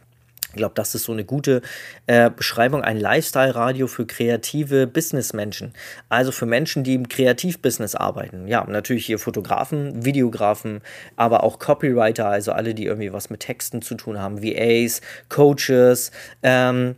Ich 0.58 0.60
glaube, 0.60 0.74
das 0.74 0.96
ist 0.96 1.04
so 1.04 1.12
eine 1.12 1.24
gute 1.24 1.62
äh, 2.08 2.32
Beschreibung, 2.32 2.82
ein 2.82 3.00
Lifestyle-Radio 3.00 3.86
für 3.86 4.08
kreative 4.08 4.88
Businessmenschen. 4.88 5.74
Also 6.10 6.32
für 6.32 6.48
Menschen, 6.48 6.84
die 6.84 6.96
im 6.96 7.08
Kreativbusiness 7.08 7.94
arbeiten. 7.94 8.48
Ja, 8.48 8.66
natürlich 8.68 9.06
hier 9.06 9.20
Fotografen, 9.20 10.04
Videografen, 10.04 10.82
aber 11.16 11.44
auch 11.44 11.60
Copywriter, 11.60 12.28
also 12.28 12.54
alle, 12.54 12.74
die 12.74 12.86
irgendwie 12.86 13.14
was 13.14 13.30
mit 13.30 13.42
Texten 13.42 13.84
zu 13.84 13.94
tun 13.94 14.20
haben, 14.20 14.42
VAs, 14.42 15.02
Coaches, 15.30 16.10
ähm, 16.42 16.96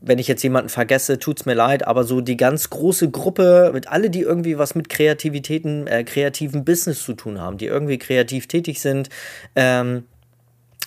wenn 0.00 0.18
ich 0.18 0.28
jetzt 0.28 0.42
jemanden 0.42 0.68
vergesse, 0.68 1.20
tut's 1.20 1.46
mir 1.46 1.54
leid, 1.54 1.86
aber 1.86 2.02
so 2.02 2.20
die 2.20 2.36
ganz 2.36 2.70
große 2.70 3.10
Gruppe 3.10 3.70
mit 3.72 3.88
alle, 3.88 4.10
die 4.10 4.22
irgendwie 4.22 4.58
was 4.58 4.74
mit 4.74 4.88
Kreativitäten, 4.88 5.86
äh, 5.86 6.02
kreativen 6.02 6.64
Business 6.64 7.04
zu 7.04 7.14
tun 7.14 7.40
haben, 7.40 7.58
die 7.58 7.66
irgendwie 7.66 7.98
kreativ 7.98 8.48
tätig 8.48 8.80
sind, 8.80 9.08
ähm, 9.56 10.04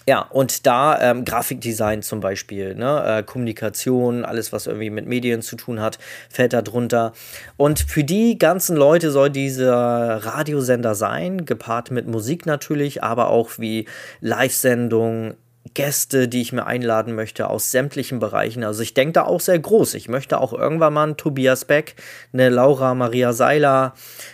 ja, 0.08 0.22
und 0.22 0.66
da 0.66 1.00
ähm, 1.00 1.26
Grafikdesign 1.26 2.02
zum 2.02 2.22
Beispiel, 2.22 2.74
ne? 2.74 3.20
Äh, 3.20 3.24
Kommunikation, 3.24 4.26
alles, 4.26 4.52
was 4.52 4.66
irgendwie 4.66 4.90
mit 4.90 5.06
Medien 5.06 5.42
zu 5.44 5.56
tun 5.56 5.80
hat, 5.80 6.00
fällt 6.30 6.54
da 6.54 6.62
drunter. 6.64 7.14
Und 7.56 7.80
für 7.80 8.04
die 8.04 8.38
ganzen 8.40 8.76
Leute 8.76 9.12
soll 9.12 9.30
dieser 9.30 10.26
Radiosender 10.26 10.96
sein, 10.96 11.46
gepaart 11.46 11.92
mit 11.92 12.08
Musik 12.08 12.48
natürlich, 12.48 13.04
aber 13.04 13.30
auch 13.30 13.52
wie 13.58 13.88
Live-Sendungen, 14.22 15.36
Gäste, 15.74 16.28
die 16.28 16.42
ich 16.42 16.54
mir 16.54 16.66
einladen 16.66 17.16
möchte 17.16 17.50
aus 17.50 17.72
sämtlichen 17.72 18.20
Bereichen. 18.20 18.64
Also 18.64 18.82
ich 18.82 18.94
denke 18.94 19.14
da 19.14 19.24
auch 19.24 19.40
sehr 19.40 19.60
groß. 19.60 19.94
Ich 19.94 20.10
möchte 20.10 20.40
auch 20.40 20.54
irgendwann 20.54 20.94
mal 20.94 21.04
einen 21.04 21.18
Tobias 21.18 21.66
Beck, 21.66 21.96
eine 22.34 22.50
Laura 22.50 22.94
Maria 22.94 23.34
Seiler, 23.34 23.94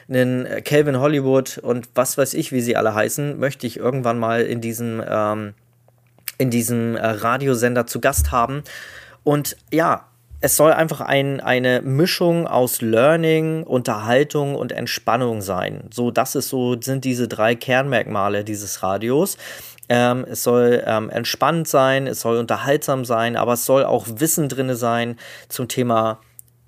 einen 0.10 0.48
Calvin 0.64 1.00
Hollywood 1.00 1.58
und 1.60 1.90
was 1.96 2.18
weiß 2.18 2.34
ich, 2.34 2.52
wie 2.52 2.62
sie 2.62 2.76
alle 2.76 2.96
heißen, 2.96 3.40
möchte 3.40 3.68
ich 3.68 3.78
irgendwann 3.78 4.20
mal 4.20 4.42
in 4.42 4.62
diesem, 4.62 5.04
ähm, 5.08 5.54
in 6.38 6.50
diesem 6.50 6.96
äh, 6.96 7.06
Radiosender 7.06 7.88
zu 7.88 8.02
Gast 8.02 8.32
haben. 8.32 8.64
Und 9.24 9.58
ja, 9.72 10.08
es 10.40 10.56
soll 10.56 10.72
einfach 10.72 11.02
ein, 11.02 11.40
eine 11.40 11.82
Mischung 11.82 12.46
aus 12.48 12.82
Learning, 12.82 13.64
Unterhaltung 13.64 14.56
und 14.56 14.72
Entspannung 14.72 15.42
sein. 15.42 15.90
So, 15.92 16.12
das 16.12 16.36
ist 16.36 16.50
so, 16.50 16.80
sind 16.80 17.06
diese 17.06 17.28
drei 17.28 17.56
Kernmerkmale 17.56 18.44
dieses 18.44 18.84
Radios. 18.84 19.38
Ähm, 19.90 20.26
es 20.30 20.44
soll 20.44 20.84
ähm, 20.86 21.10
entspannt 21.10 21.68
sein, 21.68 22.08
es 22.08 22.22
soll 22.22 22.38
unterhaltsam 22.38 23.06
sein, 23.06 23.38
aber 23.38 23.54
es 23.54 23.66
soll 23.66 23.86
auch 23.86 24.06
Wissen 24.08 24.50
drin 24.50 24.76
sein 24.76 25.18
zum 25.48 25.68
Thema, 25.68 26.20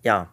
ja, 0.04 0.30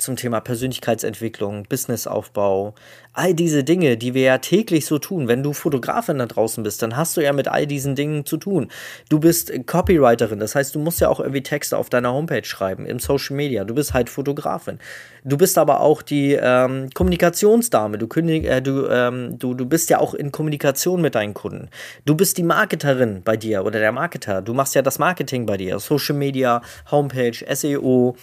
zum 0.00 0.16
Thema 0.16 0.40
Persönlichkeitsentwicklung, 0.40 1.64
Businessaufbau, 1.68 2.74
all 3.12 3.34
diese 3.34 3.64
Dinge, 3.64 3.96
die 3.96 4.14
wir 4.14 4.22
ja 4.22 4.38
täglich 4.38 4.86
so 4.86 4.98
tun. 4.98 5.28
Wenn 5.28 5.42
du 5.42 5.52
Fotografin 5.52 6.18
da 6.18 6.26
draußen 6.26 6.62
bist, 6.62 6.82
dann 6.82 6.96
hast 6.96 7.16
du 7.16 7.20
ja 7.20 7.32
mit 7.32 7.48
all 7.48 7.66
diesen 7.66 7.94
Dingen 7.94 8.24
zu 8.24 8.36
tun. 8.36 8.70
Du 9.08 9.18
bist 9.18 9.52
Copywriterin, 9.66 10.38
das 10.38 10.54
heißt, 10.54 10.74
du 10.74 10.78
musst 10.78 11.00
ja 11.00 11.08
auch 11.08 11.20
irgendwie 11.20 11.42
Texte 11.42 11.76
auf 11.76 11.90
deiner 11.90 12.12
Homepage 12.12 12.44
schreiben, 12.44 12.86
im 12.86 12.98
Social 12.98 13.36
Media. 13.36 13.64
Du 13.64 13.74
bist 13.74 13.94
halt 13.94 14.08
Fotografin. 14.08 14.78
Du 15.24 15.36
bist 15.36 15.58
aber 15.58 15.80
auch 15.80 16.02
die 16.02 16.32
ähm, 16.40 16.88
Kommunikationsdame. 16.94 17.98
Du, 17.98 18.06
kündig, 18.06 18.46
äh, 18.46 18.62
du, 18.62 18.86
ähm, 18.88 19.38
du, 19.38 19.54
du 19.54 19.66
bist 19.66 19.90
ja 19.90 19.98
auch 19.98 20.14
in 20.14 20.32
Kommunikation 20.32 21.02
mit 21.02 21.14
deinen 21.14 21.34
Kunden. 21.34 21.68
Du 22.06 22.14
bist 22.14 22.38
die 22.38 22.42
Marketerin 22.42 23.22
bei 23.22 23.36
dir 23.36 23.64
oder 23.64 23.80
der 23.80 23.92
Marketer. 23.92 24.40
Du 24.40 24.54
machst 24.54 24.74
ja 24.74 24.82
das 24.82 24.98
Marketing 24.98 25.46
bei 25.46 25.56
dir. 25.56 25.78
Social 25.78 26.16
Media, 26.16 26.62
Homepage, 26.90 27.44
SEO, 27.54 28.16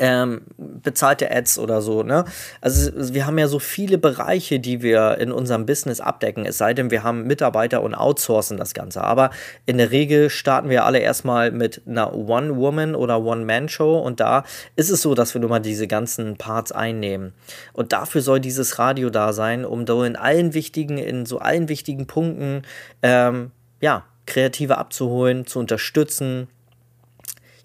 ähm, 0.00 0.40
bezahlte 0.56 1.30
Ads 1.30 1.58
oder 1.58 1.82
so. 1.82 2.02
Ne? 2.02 2.24
Also 2.60 2.90
wir 3.14 3.26
haben 3.26 3.38
ja 3.38 3.46
so 3.46 3.58
viele 3.58 3.98
Bereiche, 3.98 4.58
die 4.58 4.82
wir 4.82 5.18
in 5.18 5.30
unserem 5.30 5.66
Business 5.66 6.00
abdecken. 6.00 6.46
Es 6.46 6.58
sei 6.58 6.72
denn, 6.74 6.90
wir 6.90 7.04
haben 7.04 7.26
Mitarbeiter 7.26 7.82
und 7.82 7.94
outsourcen 7.94 8.56
das 8.56 8.72
Ganze. 8.72 9.04
Aber 9.04 9.30
in 9.66 9.76
der 9.76 9.90
Regel 9.90 10.30
starten 10.30 10.70
wir 10.70 10.86
alle 10.86 10.98
erstmal 10.98 11.52
mit 11.52 11.82
einer 11.86 12.14
One-Woman- 12.14 12.94
oder 12.94 13.22
One-Man-Show 13.22 13.98
und 13.98 14.20
da 14.20 14.44
ist 14.74 14.90
es 14.90 15.02
so, 15.02 15.14
dass 15.14 15.34
wir 15.34 15.40
nun 15.40 15.50
mal 15.50 15.60
diese 15.60 15.86
ganzen 15.86 16.36
Parts 16.36 16.72
einnehmen. 16.72 17.34
Und 17.74 17.92
dafür 17.92 18.22
soll 18.22 18.40
dieses 18.40 18.78
Radio 18.78 19.10
da 19.10 19.34
sein, 19.34 19.66
um 19.66 19.84
da 19.84 20.02
in 20.04 20.16
allen 20.16 20.54
wichtigen, 20.54 20.96
in 20.96 21.26
so 21.26 21.38
allen 21.38 21.68
wichtigen 21.68 22.06
Punkten, 22.06 22.62
ähm, 23.02 23.50
ja, 23.82 24.04
Kreative 24.24 24.78
abzuholen, 24.78 25.46
zu 25.46 25.58
unterstützen, 25.58 26.48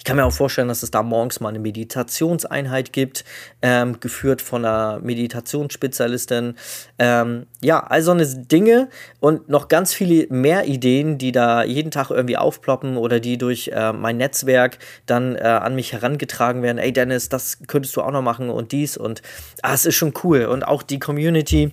kann 0.05 0.15
mir 0.17 0.25
auch 0.25 0.31
vorstellen, 0.31 0.67
dass 0.67 0.83
es 0.83 0.91
da 0.91 1.03
morgens 1.03 1.39
mal 1.39 1.49
eine 1.49 1.59
Meditationseinheit 1.59 2.93
gibt, 2.93 3.25
ähm, 3.61 3.99
geführt 3.99 4.41
von 4.41 4.63
einer 4.63 4.99
Meditationsspezialistin. 5.01 6.55
Ähm, 6.97 7.47
ja, 7.61 7.79
all 7.79 8.01
so 8.01 8.11
eine 8.11 8.25
Dinge 8.25 8.89
und 9.19 9.49
noch 9.49 9.67
ganz 9.67 9.93
viele 9.93 10.27
mehr 10.29 10.67
Ideen, 10.67 11.17
die 11.17 11.31
da 11.31 11.63
jeden 11.63 11.91
Tag 11.91 12.11
irgendwie 12.11 12.37
aufploppen 12.37 12.95
oder 12.97 13.19
die 13.19 13.37
durch 13.37 13.71
äh, 13.73 13.91
mein 13.91 14.17
Netzwerk 14.17 14.77
dann 15.07 15.35
äh, 15.35 15.39
an 15.39 15.75
mich 15.75 15.91
herangetragen 15.91 16.61
werden. 16.61 16.77
Ey 16.77 16.93
Dennis, 16.93 17.27
das 17.27 17.59
könntest 17.67 17.95
du 17.97 18.01
auch 18.01 18.11
noch 18.11 18.21
machen 18.21 18.49
und 18.49 18.71
dies 18.71 18.97
und 18.97 19.21
ah, 19.63 19.73
es 19.73 19.85
ist 19.85 19.95
schon 19.95 20.13
cool. 20.23 20.45
Und 20.45 20.63
auch 20.63 20.83
die 20.83 20.99
Community 20.99 21.71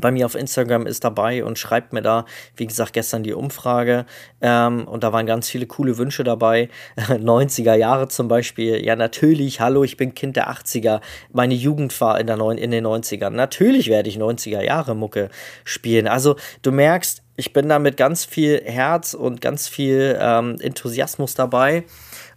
bei 0.00 0.10
mir 0.10 0.26
auf 0.26 0.34
Instagram 0.34 0.86
ist 0.86 1.04
dabei 1.04 1.44
und 1.44 1.58
schreibt 1.58 1.92
mir 1.92 2.02
da, 2.02 2.24
wie 2.56 2.66
gesagt, 2.66 2.92
gestern 2.92 3.22
die 3.22 3.32
Umfrage 3.32 4.06
ähm, 4.40 4.86
und 4.86 5.02
da 5.02 5.12
waren 5.12 5.26
ganz 5.26 5.48
viele 5.48 5.66
coole 5.66 5.98
Wünsche 5.98 6.24
dabei. 6.24 6.68
90er 6.96 7.74
Jahre 7.74 8.08
zum 8.08 8.28
Beispiel. 8.28 8.84
Ja, 8.84 8.96
natürlich, 8.96 9.60
hallo, 9.60 9.84
ich 9.84 9.96
bin 9.96 10.14
Kind 10.14 10.36
der 10.36 10.50
80er. 10.50 11.00
Meine 11.32 11.54
Jugend 11.54 11.98
war 12.00 12.20
in, 12.20 12.26
der 12.26 12.36
Neun 12.36 12.58
in 12.58 12.70
den 12.70 12.86
90ern. 12.86 13.30
Natürlich 13.30 13.88
werde 13.88 14.08
ich 14.08 14.18
90er 14.18 14.62
Jahre 14.62 14.94
Mucke 14.94 15.30
spielen. 15.64 16.06
Also 16.06 16.36
du 16.62 16.70
merkst, 16.70 17.22
ich 17.36 17.52
bin 17.52 17.68
da 17.68 17.78
mit 17.78 17.96
ganz 17.96 18.24
viel 18.24 18.60
Herz 18.64 19.14
und 19.14 19.40
ganz 19.40 19.68
viel 19.68 20.18
ähm, 20.20 20.56
Enthusiasmus 20.60 21.34
dabei 21.34 21.84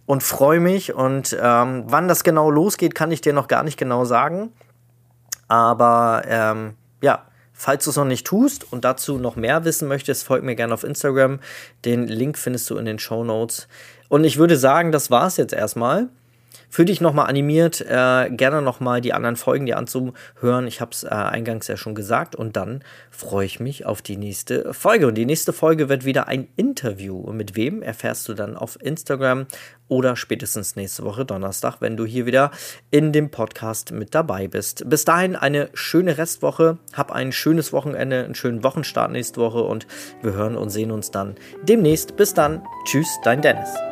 und 0.06 0.22
freue 0.22 0.60
mich. 0.60 0.94
Und 0.94 1.36
ähm, 1.40 1.84
wann 1.86 2.08
das 2.08 2.24
genau 2.24 2.50
losgeht, 2.50 2.94
kann 2.94 3.10
ich 3.10 3.20
dir 3.20 3.32
noch 3.32 3.48
gar 3.48 3.64
nicht 3.64 3.78
genau 3.78 4.04
sagen. 4.04 4.52
Aber 5.48 6.22
ähm, 6.26 6.74
ja, 7.02 7.24
Falls 7.64 7.84
du 7.84 7.90
es 7.90 7.96
noch 7.96 8.04
nicht 8.04 8.26
tust 8.26 8.72
und 8.72 8.84
dazu 8.84 9.18
noch 9.18 9.36
mehr 9.36 9.64
wissen 9.64 9.86
möchtest, 9.86 10.24
folg 10.24 10.42
mir 10.42 10.56
gerne 10.56 10.74
auf 10.74 10.82
Instagram. 10.82 11.38
Den 11.84 12.08
Link 12.08 12.36
findest 12.36 12.68
du 12.68 12.76
in 12.76 12.86
den 12.86 12.98
Show 12.98 13.22
Notes. 13.22 13.68
Und 14.08 14.24
ich 14.24 14.36
würde 14.36 14.56
sagen, 14.56 14.90
das 14.90 15.12
war 15.12 15.28
es 15.28 15.36
jetzt 15.36 15.52
erstmal. 15.52 16.08
Fühl 16.68 16.84
dich 16.84 17.00
nochmal 17.00 17.28
animiert, 17.28 17.80
äh, 17.80 18.30
gerne 18.30 18.62
nochmal 18.62 19.00
die 19.00 19.12
anderen 19.12 19.36
Folgen 19.36 19.66
dir 19.66 19.76
anzuhören. 19.76 20.66
Ich 20.66 20.80
habe 20.80 20.92
es 20.92 21.04
äh, 21.04 21.08
eingangs 21.08 21.68
ja 21.68 21.76
schon 21.76 21.94
gesagt. 21.94 22.34
Und 22.36 22.56
dann 22.56 22.82
freue 23.10 23.46
ich 23.46 23.60
mich 23.60 23.86
auf 23.86 24.02
die 24.02 24.16
nächste 24.16 24.72
Folge. 24.72 25.06
Und 25.06 25.14
die 25.16 25.26
nächste 25.26 25.52
Folge 25.52 25.88
wird 25.88 26.04
wieder 26.04 26.28
ein 26.28 26.48
Interview. 26.56 27.18
Und 27.18 27.36
mit 27.36 27.56
wem 27.56 27.82
erfährst 27.82 28.28
du 28.28 28.34
dann 28.34 28.56
auf 28.56 28.78
Instagram 28.80 29.46
oder 29.88 30.16
spätestens 30.16 30.74
nächste 30.74 31.04
Woche 31.04 31.26
Donnerstag, 31.26 31.76
wenn 31.80 31.98
du 31.98 32.06
hier 32.06 32.24
wieder 32.24 32.50
in 32.90 33.12
dem 33.12 33.30
Podcast 33.30 33.92
mit 33.92 34.14
dabei 34.14 34.48
bist. 34.48 34.88
Bis 34.88 35.04
dahin 35.04 35.36
eine 35.36 35.68
schöne 35.74 36.16
Restwoche. 36.16 36.78
Hab 36.94 37.12
ein 37.12 37.32
schönes 37.32 37.74
Wochenende, 37.74 38.24
einen 38.24 38.34
schönen 38.34 38.64
Wochenstart 38.64 39.12
nächste 39.12 39.40
Woche 39.40 39.62
und 39.62 39.86
wir 40.22 40.32
hören 40.32 40.56
und 40.56 40.70
sehen 40.70 40.90
uns 40.90 41.10
dann 41.10 41.34
demnächst. 41.62 42.16
Bis 42.16 42.32
dann. 42.32 42.62
Tschüss, 42.86 43.18
dein 43.22 43.42
Dennis. 43.42 43.91